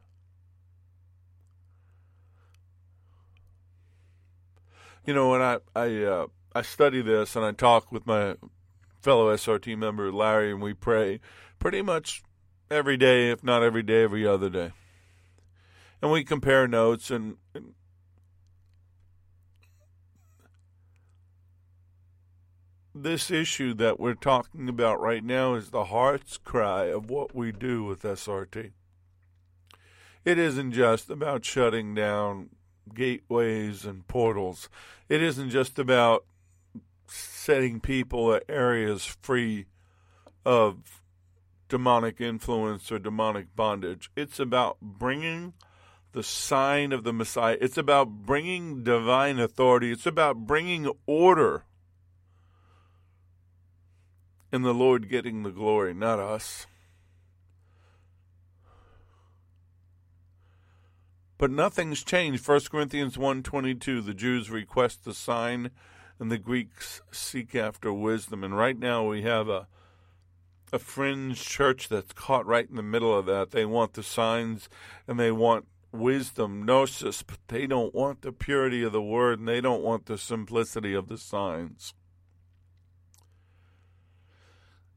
[5.06, 8.36] You know, when I I uh, I study this and I talk with my
[9.02, 11.20] fellow SRT member Larry, and we pray
[11.58, 12.22] pretty much
[12.70, 14.72] every day, if not every day, every other day,
[16.02, 17.74] and we compare notes and, and
[22.94, 27.52] this issue that we're talking about right now is the heart's cry of what we
[27.52, 28.72] do with SRT.
[30.24, 32.50] It isn't just about shutting down
[32.94, 34.70] gateways and portals.
[35.10, 36.26] It isn't just about
[37.08, 39.66] setting people at areas free
[40.46, 41.02] of
[41.70, 44.12] demonic influence or demonic bondage.
[44.16, 45.54] It's about bringing
[46.12, 47.58] the sign of the Messiah.
[47.62, 49.92] It's about bringing divine authority.
[49.92, 51.64] It's about bringing order
[54.52, 56.68] and the Lord getting the glory, not us.
[61.42, 62.48] But nothing's changed.
[62.48, 65.72] 1 Corinthians 1.22, the Jews request a sign
[66.20, 68.44] and the Greeks seek after wisdom.
[68.44, 69.66] And right now we have a
[70.72, 73.50] a fringe church that's caught right in the middle of that.
[73.50, 74.70] They want the signs
[75.08, 79.48] and they want wisdom, gnosis, but they don't want the purity of the word and
[79.48, 81.96] they don't want the simplicity of the signs.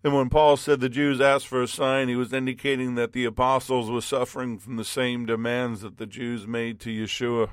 [0.04, 3.24] And when Paul said the Jews asked for a sign, he was indicating that the
[3.24, 7.48] apostles were suffering from the same demands that the Jews made to Yeshua.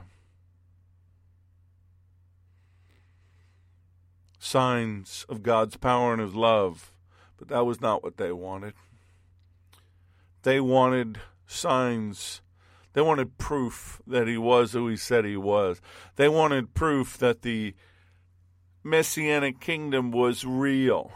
[4.38, 6.92] Signs of God's power and his love.
[7.38, 8.74] But that was not what they wanted.
[10.44, 12.42] They wanted signs.
[12.92, 15.80] They wanted proof that he was who he said he was.
[16.18, 17.76] They wanted proof that the
[18.84, 21.14] messianic kingdom was real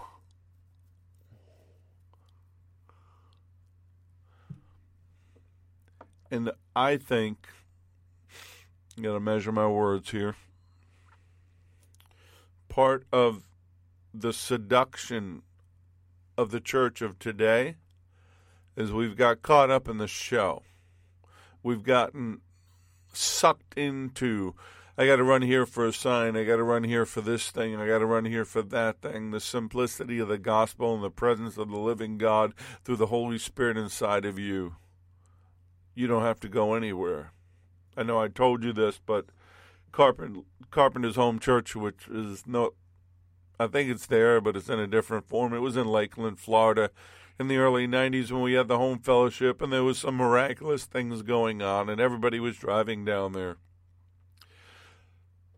[6.31, 7.47] And I think,
[9.01, 10.35] got to measure my words here.
[12.67, 13.43] Part of
[14.13, 15.43] the seduction
[16.38, 17.75] of the church of today
[18.75, 20.63] is we've got caught up in the show.
[21.63, 22.41] We've gotten
[23.13, 24.55] sucked into
[24.97, 26.38] I got to run here for a sign.
[26.38, 27.75] I got to run here for this thing.
[27.75, 29.31] I got to run here for that thing.
[29.31, 32.53] The simplicity of the gospel and the presence of the living God
[32.85, 34.75] through the Holy Spirit inside of you
[35.95, 37.32] you don't have to go anywhere.
[37.97, 39.28] I know I told you this, but
[39.91, 42.74] Carpenter, Carpenter's Home Church, which is no,
[43.57, 45.53] I think it's there, but it's in a different form.
[45.53, 46.91] It was in Lakeland, Florida,
[47.39, 50.84] in the early '90s when we had the home fellowship, and there was some miraculous
[50.84, 53.57] things going on, and everybody was driving down there.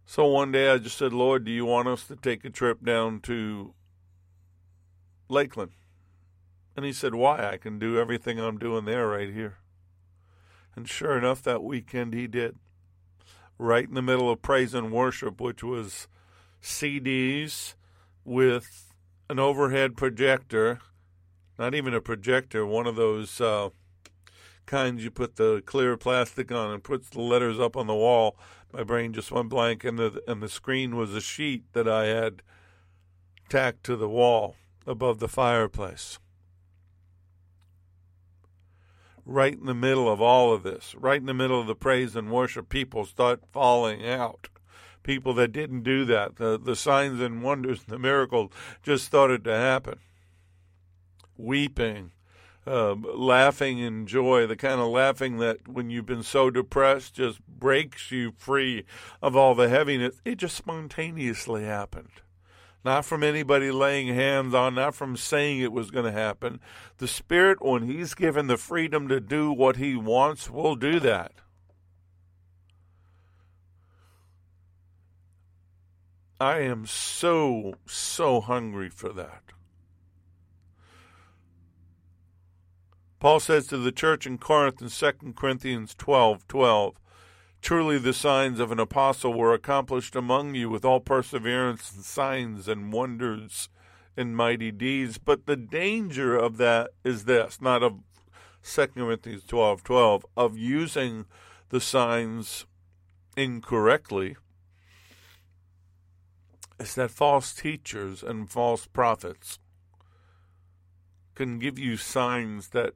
[0.06, 2.86] So one day I just said, Lord, do you want us to take a trip
[2.86, 3.74] down to
[5.28, 5.72] Lakeland?
[6.78, 7.50] And he said, Why?
[7.50, 9.58] I can do everything I'm doing there right here.
[10.78, 12.56] And sure enough, that weekend he did.
[13.58, 16.08] Right in the middle of praise and worship, which was
[16.62, 17.74] CDs
[18.24, 18.94] with
[19.28, 20.78] an overhead projector,
[21.58, 23.70] not even a projector, one of those uh,
[24.68, 28.38] kinds you put the clear plastic on and puts the letters up on the wall.
[28.72, 32.06] My brain just went blank, and the and the screen was a sheet that I
[32.06, 32.44] had
[33.50, 36.20] tacked to the wall above the fireplace
[39.28, 42.16] right in the middle of all of this, right in the middle of the praise
[42.16, 44.48] and worship, people start falling out.
[45.04, 48.52] People that didn't do that, the, the signs and wonders, the miracles
[48.84, 50.00] just started to happen.
[51.38, 52.12] Weeping,
[52.66, 57.46] uh, laughing in joy, the kind of laughing that when you've been so depressed just
[57.48, 58.86] breaks you free
[59.22, 60.22] of all the heaviness.
[60.26, 62.10] It just spontaneously happened
[62.84, 66.60] not from anybody laying hands on, not from saying it was going to happen.
[66.98, 71.34] The Spirit, when He's given the freedom to do what He wants, will do that.
[76.40, 79.42] I am so, so hungry for that.
[83.20, 86.96] Paul says to the church in Corinth in 2 Corinthians 12 12,
[87.62, 92.68] Truly the signs of an apostle were accomplished among you with all perseverance and signs
[92.68, 93.70] and wonders
[94.16, 95.18] and mighty deeds.
[95.18, 98.00] But the danger of that is this, not of
[98.64, 101.26] 2 Corinthians 12 12, of using
[101.70, 102.66] the signs
[103.36, 104.36] incorrectly
[106.80, 109.60] is that false teachers and false prophets
[111.36, 112.94] can give you signs that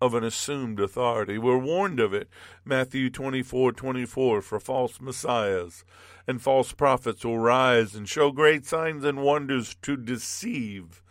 [0.00, 1.38] of an assumed authority.
[1.38, 2.28] We're warned of it.
[2.64, 5.84] Matthew 24 24 for false messiahs
[6.26, 11.02] and false prophets will rise and show great signs and wonders to deceive,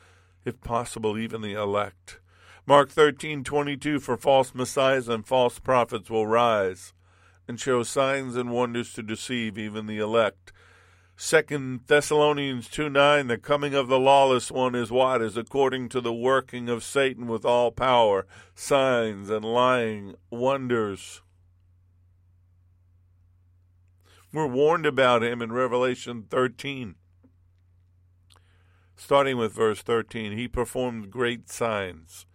[0.43, 2.19] if possible, even the elect.
[2.67, 6.93] Mark 13 22 for false messiahs and false prophets will rise
[7.47, 10.51] and show signs and wonders to deceive even the elect.
[11.17, 15.21] Second Thessalonians 2 9, the coming of the lawless one is what?
[15.21, 21.21] Is according to the working of Satan with all power, signs and lying wonders.
[24.33, 26.95] We're warned about him in Revelation 13.
[28.97, 32.25] Starting with verse 13, he performed great signs,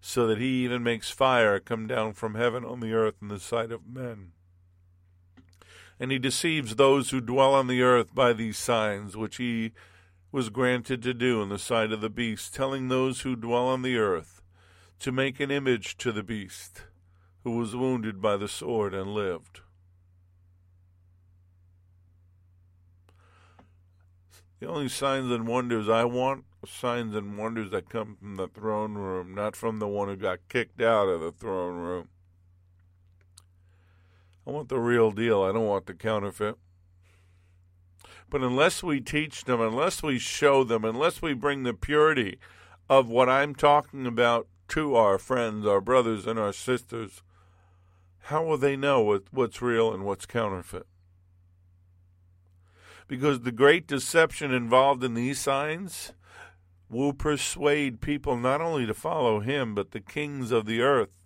[0.00, 3.40] so that he even makes fire come down from heaven on the earth in the
[3.40, 4.30] sight of men
[6.00, 9.72] and he deceives those who dwell on the earth by these signs which he
[10.30, 13.82] was granted to do in the sight of the beast, telling those who dwell on
[13.82, 14.42] the earth
[14.98, 16.82] to make an image to the beast
[17.44, 19.60] who was wounded by the sword and lived.
[24.60, 28.48] The only signs and wonders I want are signs and wonders that come from the
[28.48, 32.08] throne room, not from the one who got kicked out of the throne room.
[34.48, 35.42] I want the real deal.
[35.42, 36.56] I don't want the counterfeit.
[38.30, 42.38] But unless we teach them, unless we show them, unless we bring the purity
[42.88, 47.22] of what I'm talking about to our friends, our brothers, and our sisters,
[48.20, 50.86] how will they know what, what's real and what's counterfeit?
[53.06, 56.14] Because the great deception involved in these signs
[56.88, 61.17] will persuade people not only to follow him, but the kings of the earth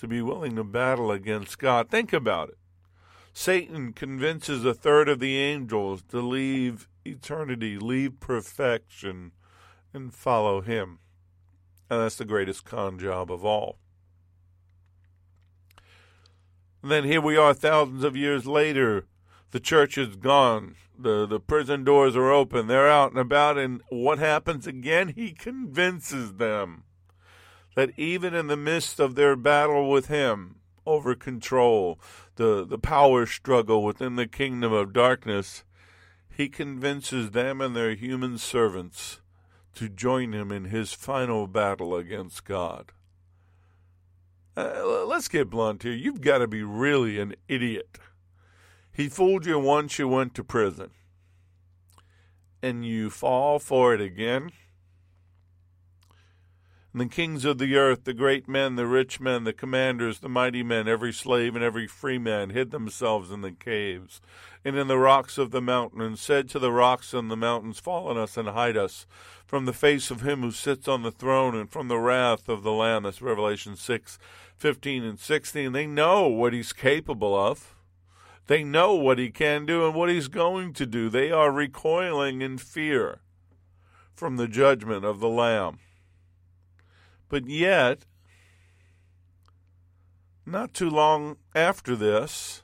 [0.00, 1.90] to be willing to battle against God.
[1.90, 2.58] Think about it.
[3.32, 9.32] Satan convinces a third of the angels to leave eternity, leave perfection,
[9.92, 11.00] and follow him.
[11.90, 13.78] And that's the greatest con job of all.
[16.82, 19.06] And then here we are thousands of years later.
[19.50, 20.76] The church is gone.
[20.98, 22.66] The, the prison doors are open.
[22.66, 23.58] They're out and about.
[23.58, 25.08] And what happens again?
[25.08, 26.84] He convinces them
[27.74, 30.56] that even in the midst of their battle with him
[30.86, 31.98] over control,
[32.36, 35.64] the, the power struggle within the kingdom of darkness,
[36.28, 39.20] he convinces them and their human servants
[39.74, 42.92] to join him in his final battle against God.
[44.56, 45.92] Uh, let's get blunt here.
[45.92, 47.98] You've got to be really an idiot.
[48.92, 50.90] He fooled you once you went to prison,
[52.62, 54.52] and you fall for it again
[56.94, 60.28] and the kings of the earth, the great men, the rich men, the commanders, the
[60.28, 64.20] mighty men, every slave and every free man hid themselves in the caves
[64.64, 67.80] and in the rocks of the mountain, and said to the rocks and the mountains,
[67.80, 69.06] Fall on us and hide us
[69.44, 72.62] from the face of him who sits on the throne and from the wrath of
[72.62, 73.02] the Lamb.
[73.02, 74.16] That's Revelation 6,
[74.56, 75.72] 15 and 16.
[75.72, 77.74] They know what he's capable of.
[78.46, 81.08] They know what he can do and what he's going to do.
[81.08, 83.18] They are recoiling in fear
[84.14, 85.80] from the judgment of the Lamb.
[87.34, 88.04] But yet,
[90.46, 92.62] not too long after this,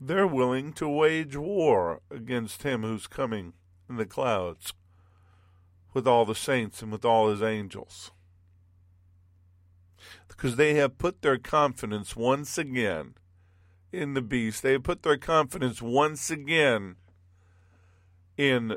[0.00, 3.52] they're willing to wage war against him who's coming
[3.88, 4.72] in the clouds
[5.94, 8.10] with all the saints and with all his angels.
[10.26, 13.14] Because they have put their confidence once again
[13.92, 14.64] in the beast.
[14.64, 16.96] They have put their confidence once again
[18.36, 18.76] in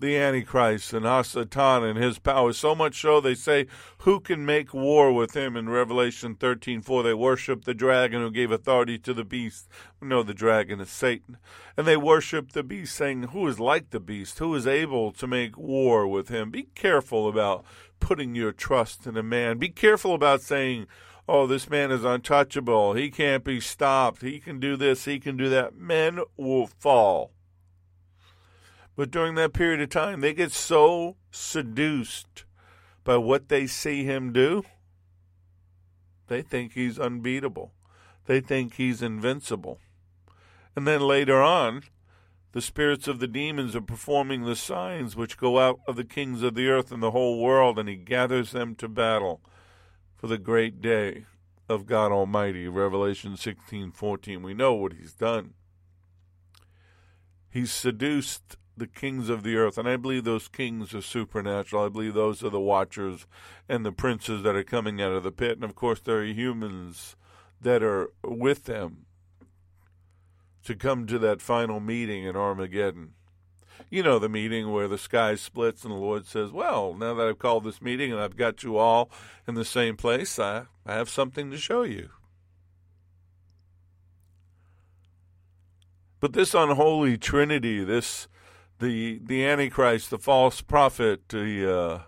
[0.00, 2.52] the Antichrist and Hasatan and his power.
[2.52, 3.66] So much so they say,
[3.98, 7.02] Who can make war with him in Revelation thirteen four?
[7.02, 9.68] They worship the dragon who gave authority to the beast.
[10.00, 11.36] We know the dragon is Satan.
[11.76, 14.38] And they worship the beast, saying, Who is like the beast?
[14.38, 16.50] Who is able to make war with him?
[16.50, 17.64] Be careful about
[18.00, 19.58] putting your trust in a man.
[19.58, 20.86] Be careful about saying,
[21.28, 22.94] Oh, this man is untouchable.
[22.94, 24.22] He can't be stopped.
[24.22, 25.04] He can do this.
[25.04, 25.76] He can do that.
[25.76, 27.32] Men will fall
[29.00, 32.44] but during that period of time, they get so seduced
[33.02, 34.62] by what they see him do,
[36.26, 37.72] they think he's unbeatable.
[38.26, 39.78] They think he's invincible.
[40.76, 41.84] And then later on,
[42.52, 46.42] The spirits of the demons are performing the signs which go out of the kings
[46.42, 49.40] of the earth and the whole world, and he gathers them to battle
[50.16, 51.26] for the great day
[51.68, 52.66] of God Almighty.
[52.66, 54.42] Revelation 16:14.
[54.42, 55.54] We know what he's done.
[57.48, 61.84] He's seduced the kings of the earth, and I believe those kings are supernatural.
[61.84, 63.26] I believe those are the watchers
[63.68, 66.24] and the princes that are coming out of the pit, and of course there are
[66.24, 67.14] humans
[67.60, 69.04] that are with them
[70.64, 73.12] to come to that final meeting in Armageddon.
[73.90, 77.26] You know, the meeting where the sky splits and the Lord says, Well, now that
[77.26, 79.10] I've called this meeting and I've got you all
[79.46, 82.10] in the same place, I, I have something to show you.
[86.18, 88.28] But this unholy trinity, this
[88.80, 92.00] the the Antichrist, the false prophet, the uh,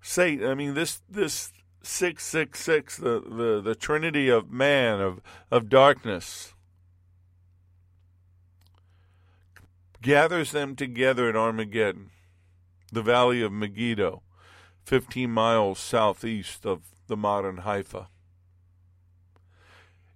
[0.00, 0.48] Satan.
[0.48, 5.20] I mean, this this six six six, the, the the Trinity of man of
[5.50, 6.54] of darkness,
[10.02, 12.10] gathers them together at Armageddon,
[12.90, 14.22] the valley of Megiddo,
[14.84, 18.08] fifteen miles southeast of the modern Haifa.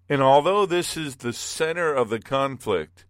[0.09, 3.05] And although this is the center of the conflict,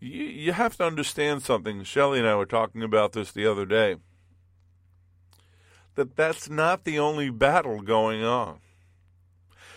[0.00, 1.84] you, you have to understand something.
[1.84, 3.96] Shelley and I were talking about this the other day.
[5.94, 8.58] That that's not the only battle going on.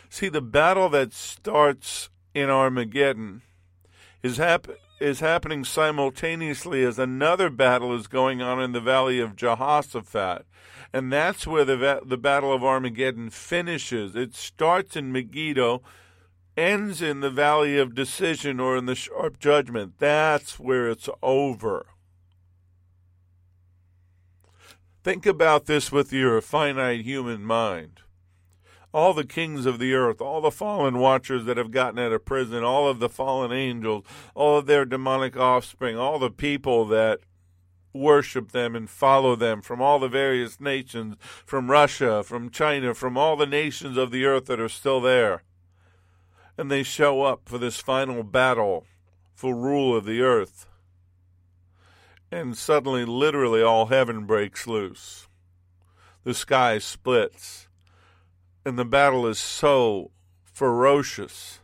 [0.09, 3.41] See, the battle that starts in Armageddon
[4.23, 4.67] is hap-
[4.99, 10.45] is happening simultaneously as another battle is going on in the valley of Jehoshaphat.
[10.93, 14.15] And that's where the, va- the Battle of Armageddon finishes.
[14.15, 15.81] It starts in Megiddo
[16.57, 19.93] ends in the valley of decision or in the sharp judgment.
[19.99, 21.85] That's where it's over.
[25.03, 28.01] Think about this with your finite human mind.
[28.93, 32.25] All the kings of the earth, all the fallen watchers that have gotten out of
[32.25, 34.03] prison, all of the fallen angels,
[34.33, 37.19] all of their demonic offspring, all the people that
[37.93, 43.17] worship them and follow them from all the various nations, from Russia, from China, from
[43.17, 45.43] all the nations of the earth that are still there
[46.57, 48.85] and they show up for this final battle
[49.35, 50.65] for rule of the earth.
[52.31, 55.27] And suddenly, literally, all heaven breaks loose.
[56.23, 57.67] The sky splits.
[58.65, 60.11] And the battle is so
[60.43, 61.59] ferocious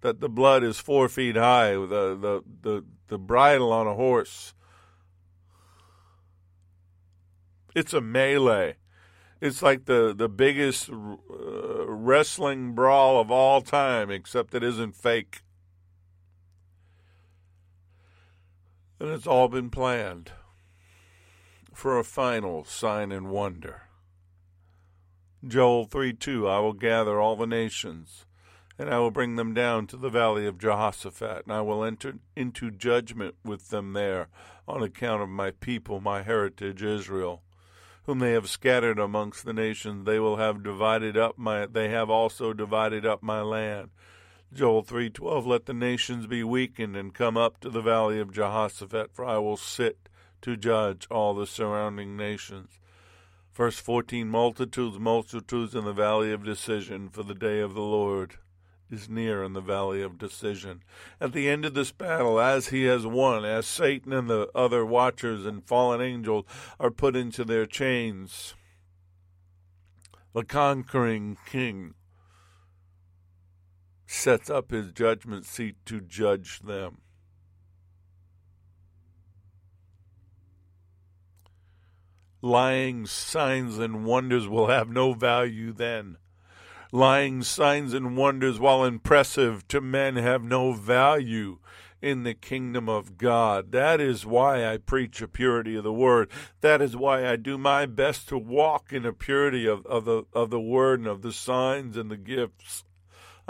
[0.00, 4.54] that the blood is four feet high, the, the, the, the bridle on a horse.
[7.74, 8.76] It's a melee.
[9.40, 11.77] It's like the the biggest uh,
[12.08, 15.42] wrestling brawl of all time, except it isn't fake.
[18.98, 20.32] And it's all been planned
[21.74, 23.82] for a final sign and wonder.
[25.46, 28.24] Joel 3 2 I will gather all the nations,
[28.78, 32.14] and I will bring them down to the valley of Jehoshaphat, and I will enter
[32.34, 34.28] into judgment with them there
[34.66, 37.42] on account of my people, my heritage Israel
[38.08, 42.08] whom they have scattered amongst the nations, they will have divided up my they have
[42.08, 43.90] also divided up my land.
[44.50, 49.10] Joel 3:12 Let the nations be weakened and come up to the valley of Jehoshaphat
[49.12, 50.08] for I will sit
[50.40, 52.80] to judge all the surrounding nations.
[53.52, 58.38] Verse 14 Multitudes multitudes in the valley of decision for the day of the Lord
[58.90, 60.82] is near in the valley of decision.
[61.20, 64.84] At the end of this battle, as he has won, as Satan and the other
[64.84, 66.44] watchers and fallen angels
[66.80, 68.54] are put into their chains,
[70.34, 71.94] the conquering king
[74.06, 77.02] sets up his judgment seat to judge them.
[82.40, 86.16] Lying signs and wonders will have no value then
[86.92, 91.58] lying signs and wonders, while impressive to men, have no value
[92.00, 93.72] in the kingdom of God.
[93.72, 96.30] That is why I preach a purity of the word.
[96.60, 100.24] That is why I do my best to walk in a purity of, of the
[100.32, 102.84] of the word and of the signs and the gifts.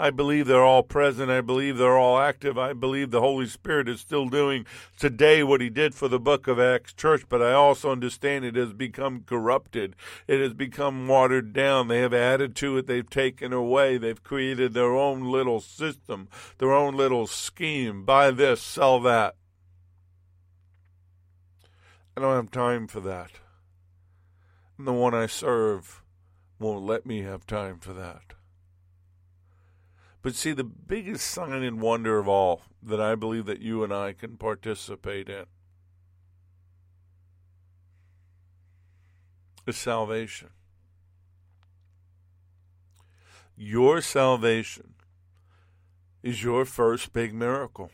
[0.01, 1.29] I believe they're all present.
[1.29, 2.57] I believe they're all active.
[2.57, 4.65] I believe the Holy Spirit is still doing
[4.97, 8.55] today what He did for the book of Acts Church, but I also understand it
[8.55, 9.97] has become corrupted.
[10.25, 11.89] It has become watered down.
[11.89, 13.97] They have added to it, they've taken away.
[13.97, 16.29] They've created their own little system,
[16.59, 18.05] their own little scheme.
[18.05, 19.35] Buy this, sell that.
[22.15, 23.31] I don't have time for that.
[24.77, 26.01] And the one I serve
[26.57, 28.38] won't let me have time for that.
[30.21, 33.93] But see, the biggest sign and wonder of all that I believe that you and
[33.93, 35.45] I can participate in
[39.65, 40.49] is salvation.
[43.55, 44.95] Your salvation
[46.21, 47.91] is your first big miracle.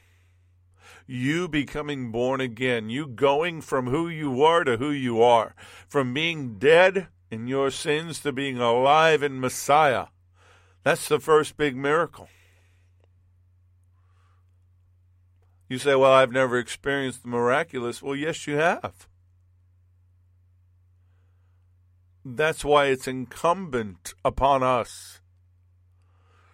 [1.07, 5.55] You becoming born again, you going from who you were to who you are,
[5.87, 10.07] from being dead in your sins to being alive in Messiah.
[10.85, 12.29] That's the first big miracle.
[15.67, 18.03] You say, Well, I've never experienced the miraculous.
[18.03, 19.07] Well, yes, you have.
[22.23, 25.21] That's why it's incumbent upon us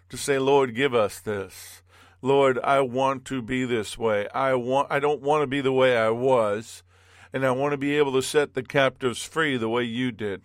[0.07, 1.81] to say, Lord, give us this.
[2.21, 4.29] Lord, I want to be this way.
[4.29, 6.83] I want I don't want to be the way I was,
[7.33, 10.41] and I want to be able to set the captives free the way you did.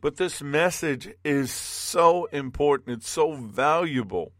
[0.00, 4.32] But this message is so important, it's so valuable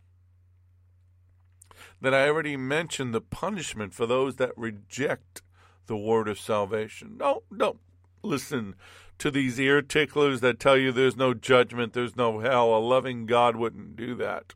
[2.01, 5.43] that I already mentioned the punishment for those that reject
[5.87, 7.17] the word of salvation.
[7.19, 7.77] No, no.
[8.23, 8.77] Listen
[9.19, 12.75] to these ear ticklers that tell you there's no judgment, there's no hell.
[12.75, 14.55] A loving God wouldn't do that.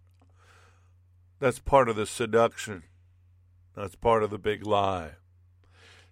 [1.41, 2.85] That's part of the seduction.
[3.75, 5.13] That's part of the big lie.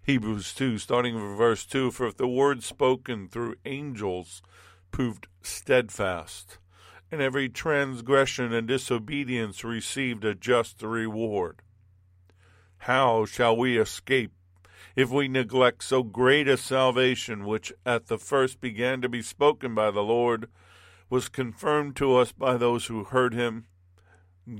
[0.02, 4.42] Hebrews 2, starting with verse 2 For if the word spoken through angels
[4.90, 6.58] proved steadfast,
[7.10, 11.62] and every transgression and disobedience received a just reward,
[12.78, 14.32] how shall we escape
[14.96, 19.74] if we neglect so great a salvation, which at the first began to be spoken
[19.74, 20.48] by the Lord,
[21.08, 23.66] was confirmed to us by those who heard him,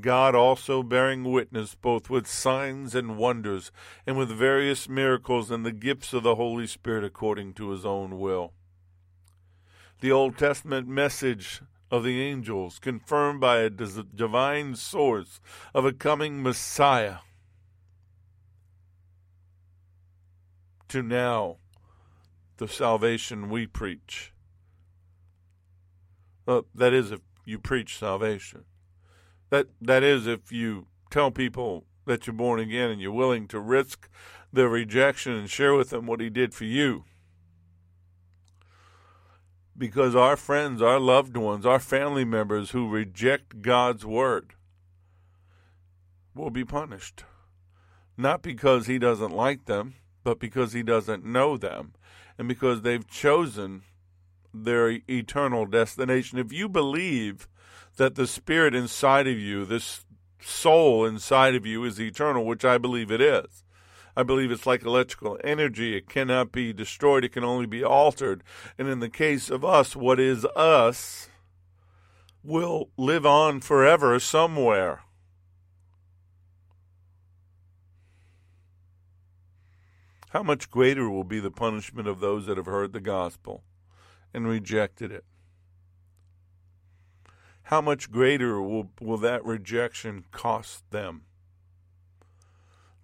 [0.00, 3.72] God also bearing witness both with signs and wonders,
[4.06, 8.18] and with various miracles and the gifts of the Holy Spirit according to his own
[8.18, 8.52] will.
[10.00, 15.40] The Old Testament message of the angels, confirmed by a divine source
[15.74, 17.18] of a coming Messiah,
[20.88, 21.58] to now
[22.56, 24.32] the salvation we preach.
[26.48, 28.64] Uh, that is, if you preach salvation.
[29.50, 33.60] That that is, if you tell people that you're born again and you're willing to
[33.60, 34.08] risk
[34.52, 37.04] their rejection and share with them what He did for you.
[39.80, 44.52] Because our friends, our loved ones, our family members who reject God's word
[46.34, 47.24] will be punished.
[48.16, 51.94] Not because He doesn't like them, but because he doesn't know them
[52.38, 53.82] and because they've chosen
[54.52, 56.38] their eternal destination.
[56.38, 57.48] If you believe
[57.96, 60.04] that the spirit inside of you, this
[60.40, 63.64] soul inside of you, is eternal, which I believe it is.
[64.16, 65.96] I believe it's like electrical energy.
[65.96, 68.42] It cannot be destroyed, it can only be altered.
[68.78, 71.28] And in the case of us, what is us
[72.42, 75.02] will live on forever somewhere.
[80.30, 83.64] how much greater will be the punishment of those that have heard the gospel
[84.32, 85.24] and rejected it?
[87.64, 91.22] How much greater will, will that rejection cost them?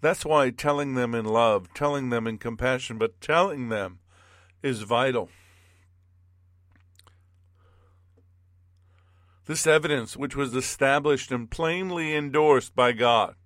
[0.00, 3.98] That's why telling them in love, telling them in compassion, but telling them
[4.62, 5.30] is vital.
[9.46, 13.36] This evidence, which was established and plainly endorsed by God,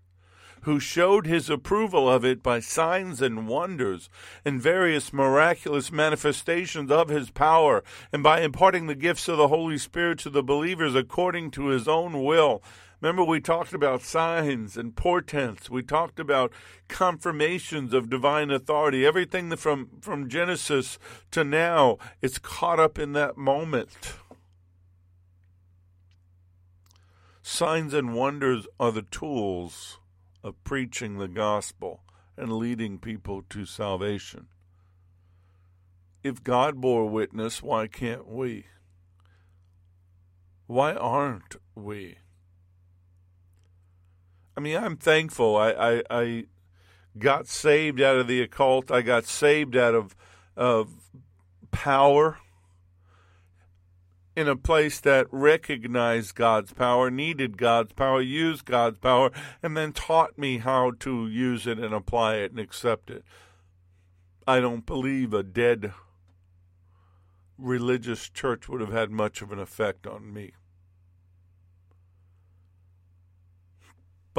[0.62, 4.09] who showed his approval of it by signs and wonders
[4.44, 9.78] and various miraculous manifestations of his power, and by imparting the gifts of the Holy
[9.78, 12.62] Spirit to the believers according to his own will.
[13.01, 15.70] Remember, we talked about signs and portents.
[15.70, 16.53] We talked about
[16.88, 19.07] confirmations of divine authority.
[19.07, 20.98] Everything from, from Genesis
[21.30, 24.12] to now, it's caught up in that moment.
[27.42, 29.98] Signs and wonders are the tools
[30.44, 32.03] of preaching the gospel
[32.36, 34.48] and leading people to salvation.
[36.22, 38.66] If God bore witness, why can't we?
[40.66, 42.18] Why aren't we?
[44.61, 45.57] I mean, I'm thankful.
[45.57, 46.45] I, I, I
[47.17, 48.91] got saved out of the occult.
[48.91, 50.15] I got saved out of
[50.55, 50.91] of
[51.71, 52.37] power
[54.37, 59.31] in a place that recognized God's power, needed God's power, used God's power,
[59.63, 63.25] and then taught me how to use it and apply it and accept it.
[64.47, 65.95] I don't believe a dead
[67.57, 70.53] religious church would have had much of an effect on me.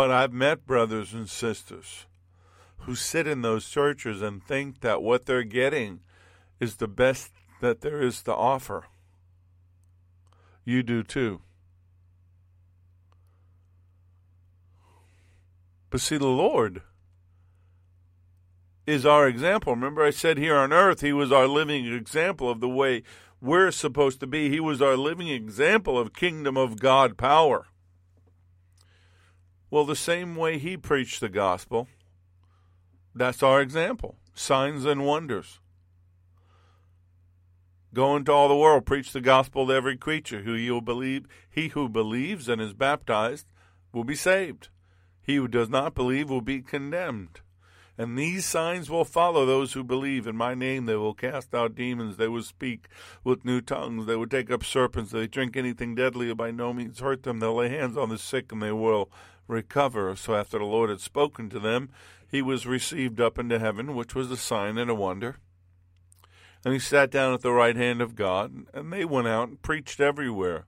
[0.01, 2.07] But I've met brothers and sisters
[2.87, 5.99] who sit in those churches and think that what they're getting
[6.59, 8.85] is the best that there is to offer
[10.65, 11.41] you do too.
[15.91, 16.81] But see, the Lord
[18.87, 19.75] is our example.
[19.75, 23.03] Remember, I said here on earth, He was our living example of the way
[23.39, 24.49] we're supposed to be.
[24.49, 27.67] He was our living example of kingdom of God power.
[29.71, 31.87] Well, the same way He preached the gospel,
[33.15, 34.17] That's our example.
[34.33, 35.59] Signs and wonders.
[37.93, 40.43] Go into all the world, preach the gospel to every creature.
[40.43, 43.47] Who you believe, he who believes and is baptized
[43.91, 44.69] will be saved.
[45.21, 47.41] He who does not believe will be condemned.
[47.97, 50.25] And these signs will follow those who believe.
[50.25, 52.15] In my name they will cast out demons.
[52.15, 52.87] They will speak
[53.23, 54.05] with new tongues.
[54.05, 55.11] They will take up serpents.
[55.11, 57.39] They drink anything deadly by no means hurt them.
[57.39, 59.11] They'll lay hands on the sick and they will
[59.47, 60.15] recover.
[60.15, 61.89] So after the Lord had spoken to them,
[62.29, 65.37] he was received up into heaven, which was a sign and a wonder.
[66.63, 69.61] And he sat down at the right hand of God, and they went out and
[69.61, 70.65] preached everywhere.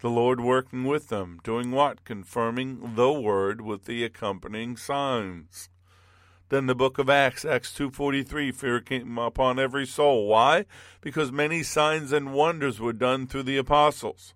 [0.00, 2.04] The Lord working with them, doing what?
[2.04, 5.68] Confirming the word with the accompanying signs.
[6.48, 10.26] Then the book of Acts, Acts 2:43, fear came upon every soul.
[10.26, 10.64] Why?
[11.00, 14.34] Because many signs and wonders were done through the apostles.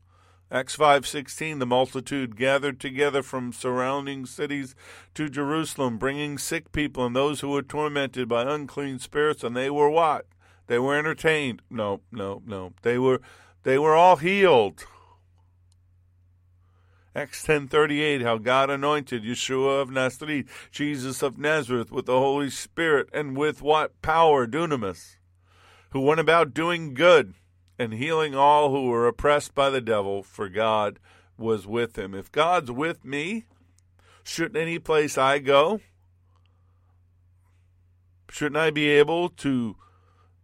[0.55, 4.77] Acts 5:16 the multitude gathered together from surrounding cities
[5.13, 9.69] to Jerusalem bringing sick people and those who were tormented by unclean spirits and they
[9.69, 10.27] were what?
[10.69, 11.61] They were entertained.
[11.69, 12.73] No, no, no.
[12.83, 13.21] They were
[13.65, 14.87] they were all healed.
[17.17, 23.09] Acts 10:38 how God anointed Yeshua of Nazareth, Jesus of Nazareth with the Holy Spirit
[23.13, 25.17] and with what power dunamis,
[25.91, 27.35] who went about doing good
[27.79, 30.99] and healing all who were oppressed by the devil, for God
[31.37, 32.15] was with him.
[32.15, 33.45] If God's with me,
[34.23, 35.81] shouldn't any place I go,
[38.31, 39.77] shouldn't I be able to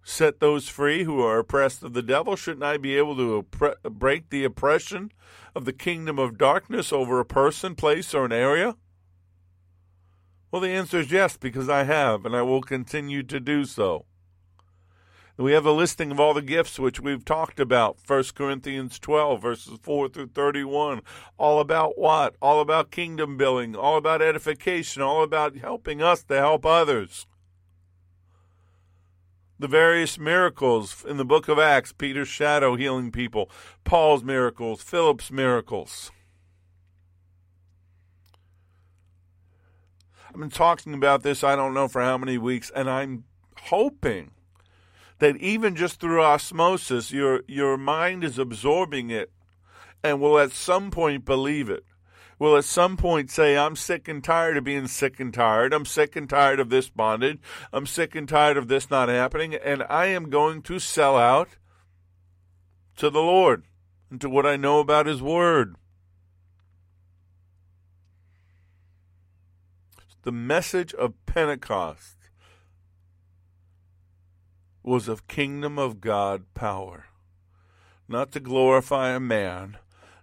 [0.02, 2.36] set those free who are oppressed of the devil?
[2.36, 5.12] Shouldn't I be able to oppre- break the oppression
[5.54, 8.76] of the kingdom of darkness over a person, place, or an area?
[10.50, 14.06] Well, the answer is yes, because I have, and I will continue to do so.
[15.40, 17.96] We have a listing of all the gifts which we've talked about.
[18.06, 21.00] 1 Corinthians 12, verses 4 through 31.
[21.38, 22.36] All about what?
[22.42, 27.26] All about kingdom building, all about edification, all about helping us to help others
[29.58, 33.50] the various miracles in the book of Acts Peter's shadow healing people,
[33.84, 36.10] Paul's miracles, Philip's miracles.
[40.28, 43.24] I've been talking about this, I don't know for how many weeks, and I'm
[43.64, 44.30] hoping
[45.20, 49.30] that even just through osmosis, your, your mind is absorbing it
[50.02, 51.84] and will at some point believe it
[52.40, 55.72] will at some point say, I'm sick and tired of being sick and tired.
[55.72, 57.38] I'm sick and tired of this bondage.
[57.72, 59.54] I'm sick and tired of this not happening.
[59.54, 61.50] And I am going to sell out
[62.96, 63.64] to the Lord
[64.10, 65.76] and to what I know about His Word.
[70.22, 72.16] The message of Pentecost
[74.82, 77.06] was of kingdom of God power,
[78.08, 79.78] not to glorify a man,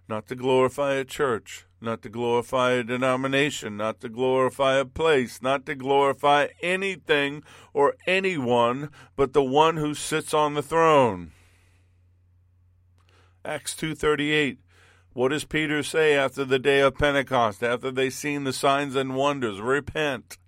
[0.08, 5.40] not to glorify a church, not to glorify a denomination, not to glorify a place,
[5.40, 7.42] not to glorify anything
[7.72, 11.32] or anyone but the one who sits on the throne.
[13.44, 14.58] Acts 2:38
[15.12, 19.14] What does Peter say after the day of Pentecost after they've seen the signs and
[19.14, 19.60] wonders?
[19.60, 20.38] Repent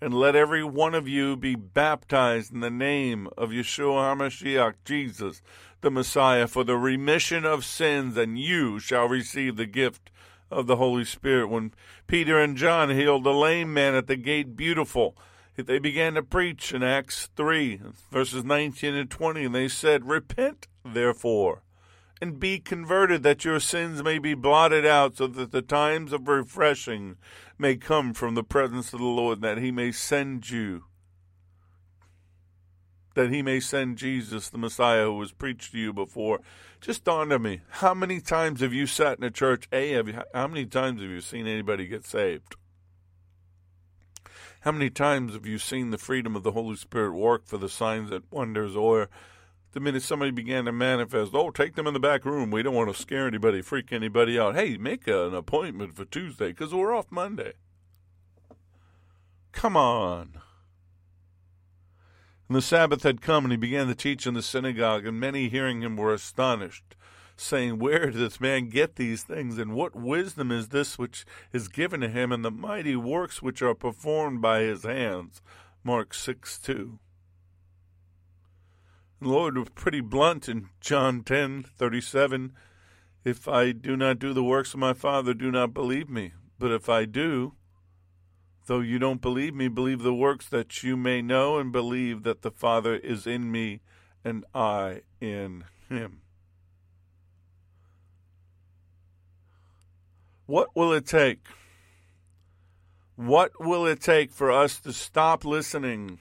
[0.00, 5.42] and let every one of you be baptized in the name of Yeshua HaMashiach Jesus
[5.80, 10.10] the Messiah for the remission of sins and you shall receive the gift
[10.50, 11.48] of the Holy Spirit.
[11.48, 11.72] When
[12.06, 15.16] Peter and John healed the lame man at the gate, beautiful,
[15.56, 17.80] they began to preach in Acts 3,
[18.10, 21.62] verses 19 and 20, and they said, Repent, therefore,
[22.20, 26.28] and be converted, that your sins may be blotted out, so that the times of
[26.28, 27.16] refreshing
[27.58, 30.84] may come from the presence of the Lord, that he may send you
[33.14, 36.40] that he may send Jesus, the Messiah who was preached to you before.
[36.80, 39.68] Just dawned on me how many times have you sat in a church?
[39.72, 42.56] A have you, how many times have you seen anybody get saved?
[44.62, 47.68] How many times have you seen the freedom of the holy spirit work for the
[47.68, 49.08] signs and wonders or
[49.72, 52.74] the minute somebody began to manifest oh take them in the back room we don't
[52.74, 56.94] want to scare anybody freak anybody out hey make an appointment for tuesday because we're
[56.94, 57.52] off monday
[59.52, 60.40] come on
[62.50, 65.48] and the Sabbath had come, and he began to teach in the synagogue, and many
[65.48, 66.96] hearing him were astonished,
[67.36, 71.68] saying, Where did this man get these things, and what wisdom is this which is
[71.68, 75.40] given to him, and the mighty works which are performed by his hands?
[75.84, 76.98] Mark 6 2.
[79.20, 82.52] The Lord was pretty blunt in John ten thirty seven.
[83.24, 86.32] If I do not do the works of my Father, do not believe me.
[86.58, 87.54] But if I do,
[88.70, 92.42] Though you don't believe me, believe the works that you may know and believe that
[92.42, 93.80] the Father is in me
[94.24, 96.20] and I in him.
[100.46, 101.40] What will it take?
[103.16, 106.20] What will it take for us to stop listening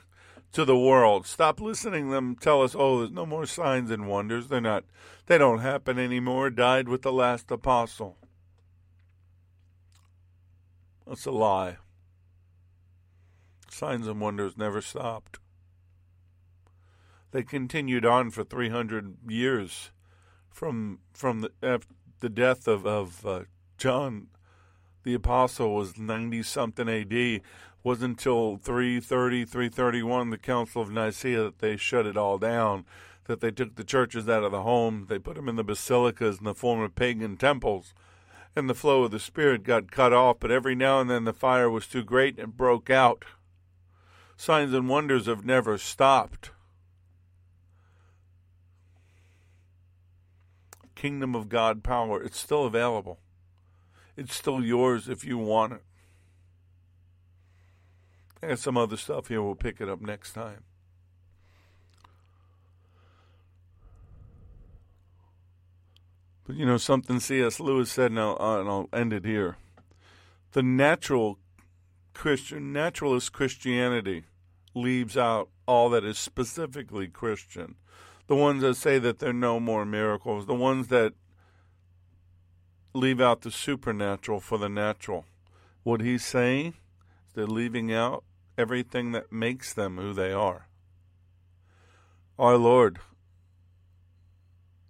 [0.54, 1.26] to the world?
[1.26, 4.48] Stop listening them tell us, "Oh, there's no more signs and wonders.
[4.48, 4.86] They're not
[5.28, 8.18] they don't happen anymore." Died with the last apostle.
[11.06, 11.78] That's a lie.
[13.70, 15.40] Signs and wonders never stopped.
[17.32, 19.92] They continued on for 300 years
[20.52, 21.82] from from the,
[22.20, 23.44] the death of of uh,
[23.78, 24.28] John
[25.04, 27.42] the apostle was 90 something AD It
[27.84, 32.86] wasn't until 330 331 the council of Nicaea that they shut it all down
[33.26, 36.40] that they took the churches out of the homes they put them in the basilicas
[36.40, 37.94] in the form of pagan temples.
[38.56, 41.34] And the flow of the spirit got cut off but every now and then the
[41.34, 43.24] fire was too great and broke out.
[44.36, 46.52] Signs and wonders have never stopped.
[50.96, 53.20] Kingdom of God power, it's still available.
[54.20, 55.82] It's still yours if you want it.
[58.44, 59.42] I got some other stuff here.
[59.42, 60.64] We'll pick it up next time.
[66.46, 67.60] But you know, something C.S.
[67.60, 69.58] Lewis said, and I'll, uh, and I'll end it here.
[70.52, 71.40] The natural
[72.14, 74.26] Christian, naturalist Christianity
[74.76, 77.76] leaves out all that is specifically Christian
[78.30, 81.14] the ones that say that there are no more miracles, the ones that
[82.94, 85.26] leave out the supernatural for the natural.
[85.84, 86.76] What he's saying
[87.28, 88.24] is they're leaving out
[88.58, 90.68] everything that makes them who they are.
[92.38, 93.00] Our Lord,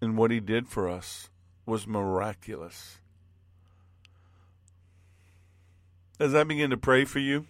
[0.01, 1.29] and what he did for us,
[1.65, 2.99] was miraculous.
[6.19, 7.47] As I begin to pray for you,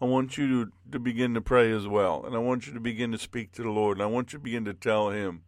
[0.00, 2.24] I want you to, to begin to pray as well.
[2.24, 3.98] And I want you to begin to speak to the Lord.
[3.98, 5.42] And I want you to begin to tell Him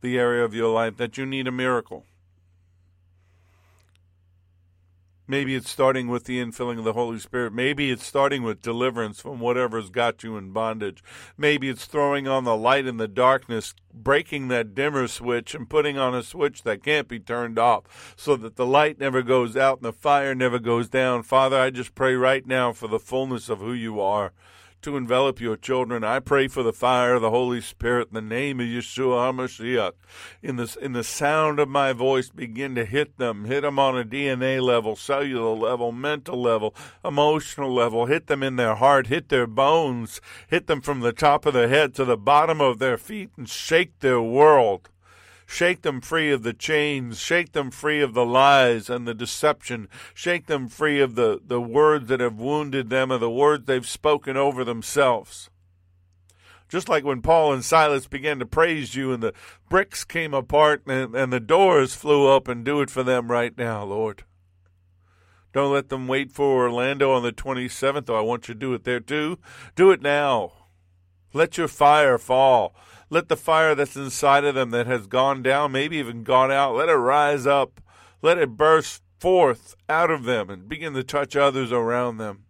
[0.00, 2.04] the area of your life that you need a miracle.
[5.28, 7.52] Maybe it's starting with the infilling of the Holy Spirit.
[7.52, 11.02] Maybe it's starting with deliverance from whatever's got you in bondage.
[11.36, 15.98] Maybe it's throwing on the light in the darkness, breaking that dimmer switch and putting
[15.98, 19.78] on a switch that can't be turned off so that the light never goes out
[19.78, 21.22] and the fire never goes down.
[21.22, 24.32] Father, I just pray right now for the fullness of who you are
[24.82, 26.04] to envelop your children.
[26.04, 29.92] I pray for the fire of the Holy Spirit in the name of Yeshua HaMashiach.
[30.42, 33.44] In the, in the sound of my voice, begin to hit them.
[33.44, 36.74] Hit them on a DNA level, cellular level, mental level,
[37.04, 38.06] emotional level.
[38.06, 39.08] Hit them in their heart.
[39.08, 40.20] Hit their bones.
[40.48, 43.48] Hit them from the top of their head to the bottom of their feet and
[43.48, 44.88] shake their world.
[45.46, 47.20] Shake them free of the chains.
[47.20, 49.88] Shake them free of the lies and the deception.
[50.12, 53.88] Shake them free of the, the words that have wounded them or the words they've
[53.88, 55.48] spoken over themselves.
[56.68, 59.32] Just like when Paul and Silas began to praise you and the
[59.68, 63.84] bricks came apart and, and the doors flew open, do it for them right now,
[63.84, 64.24] Lord.
[65.52, 68.74] Don't let them wait for Orlando on the 27th, though I want you to do
[68.74, 69.38] it there too.
[69.76, 70.52] Do it now.
[71.32, 72.74] Let your fire fall.
[73.08, 76.74] Let the fire that's inside of them that has gone down, maybe even gone out,
[76.74, 77.80] let it rise up.
[78.22, 82.44] Let it burst forth out of them and begin to touch others around them.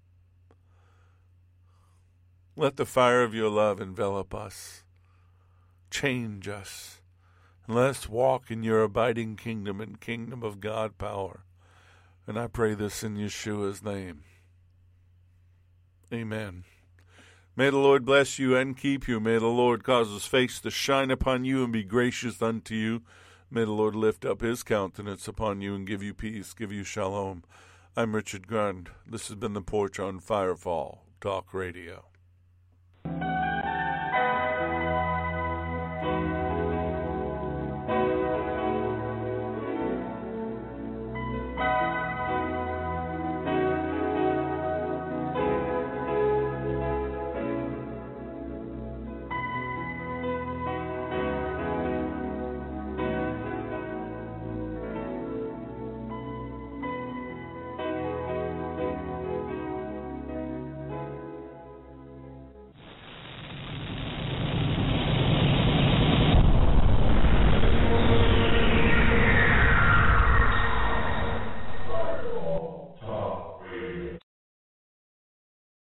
[2.57, 4.83] Let the fire of your love envelop us,
[5.91, 7.01] change us,
[7.67, 11.45] and let us walk in your abiding kingdom and kingdom of God power.
[12.27, 14.23] And I pray this in Yeshua's name.
[16.13, 16.65] Amen.
[17.59, 19.19] May the Lord bless you and keep you.
[19.19, 23.01] May the Lord cause his face to shine upon you and be gracious unto you.
[23.51, 26.85] May the Lord lift up his countenance upon you and give you peace, give you
[26.85, 27.45] shalom.
[27.97, 28.91] I'm Richard Grund.
[29.07, 32.05] This has been the Porch on Firefall Talk Radio.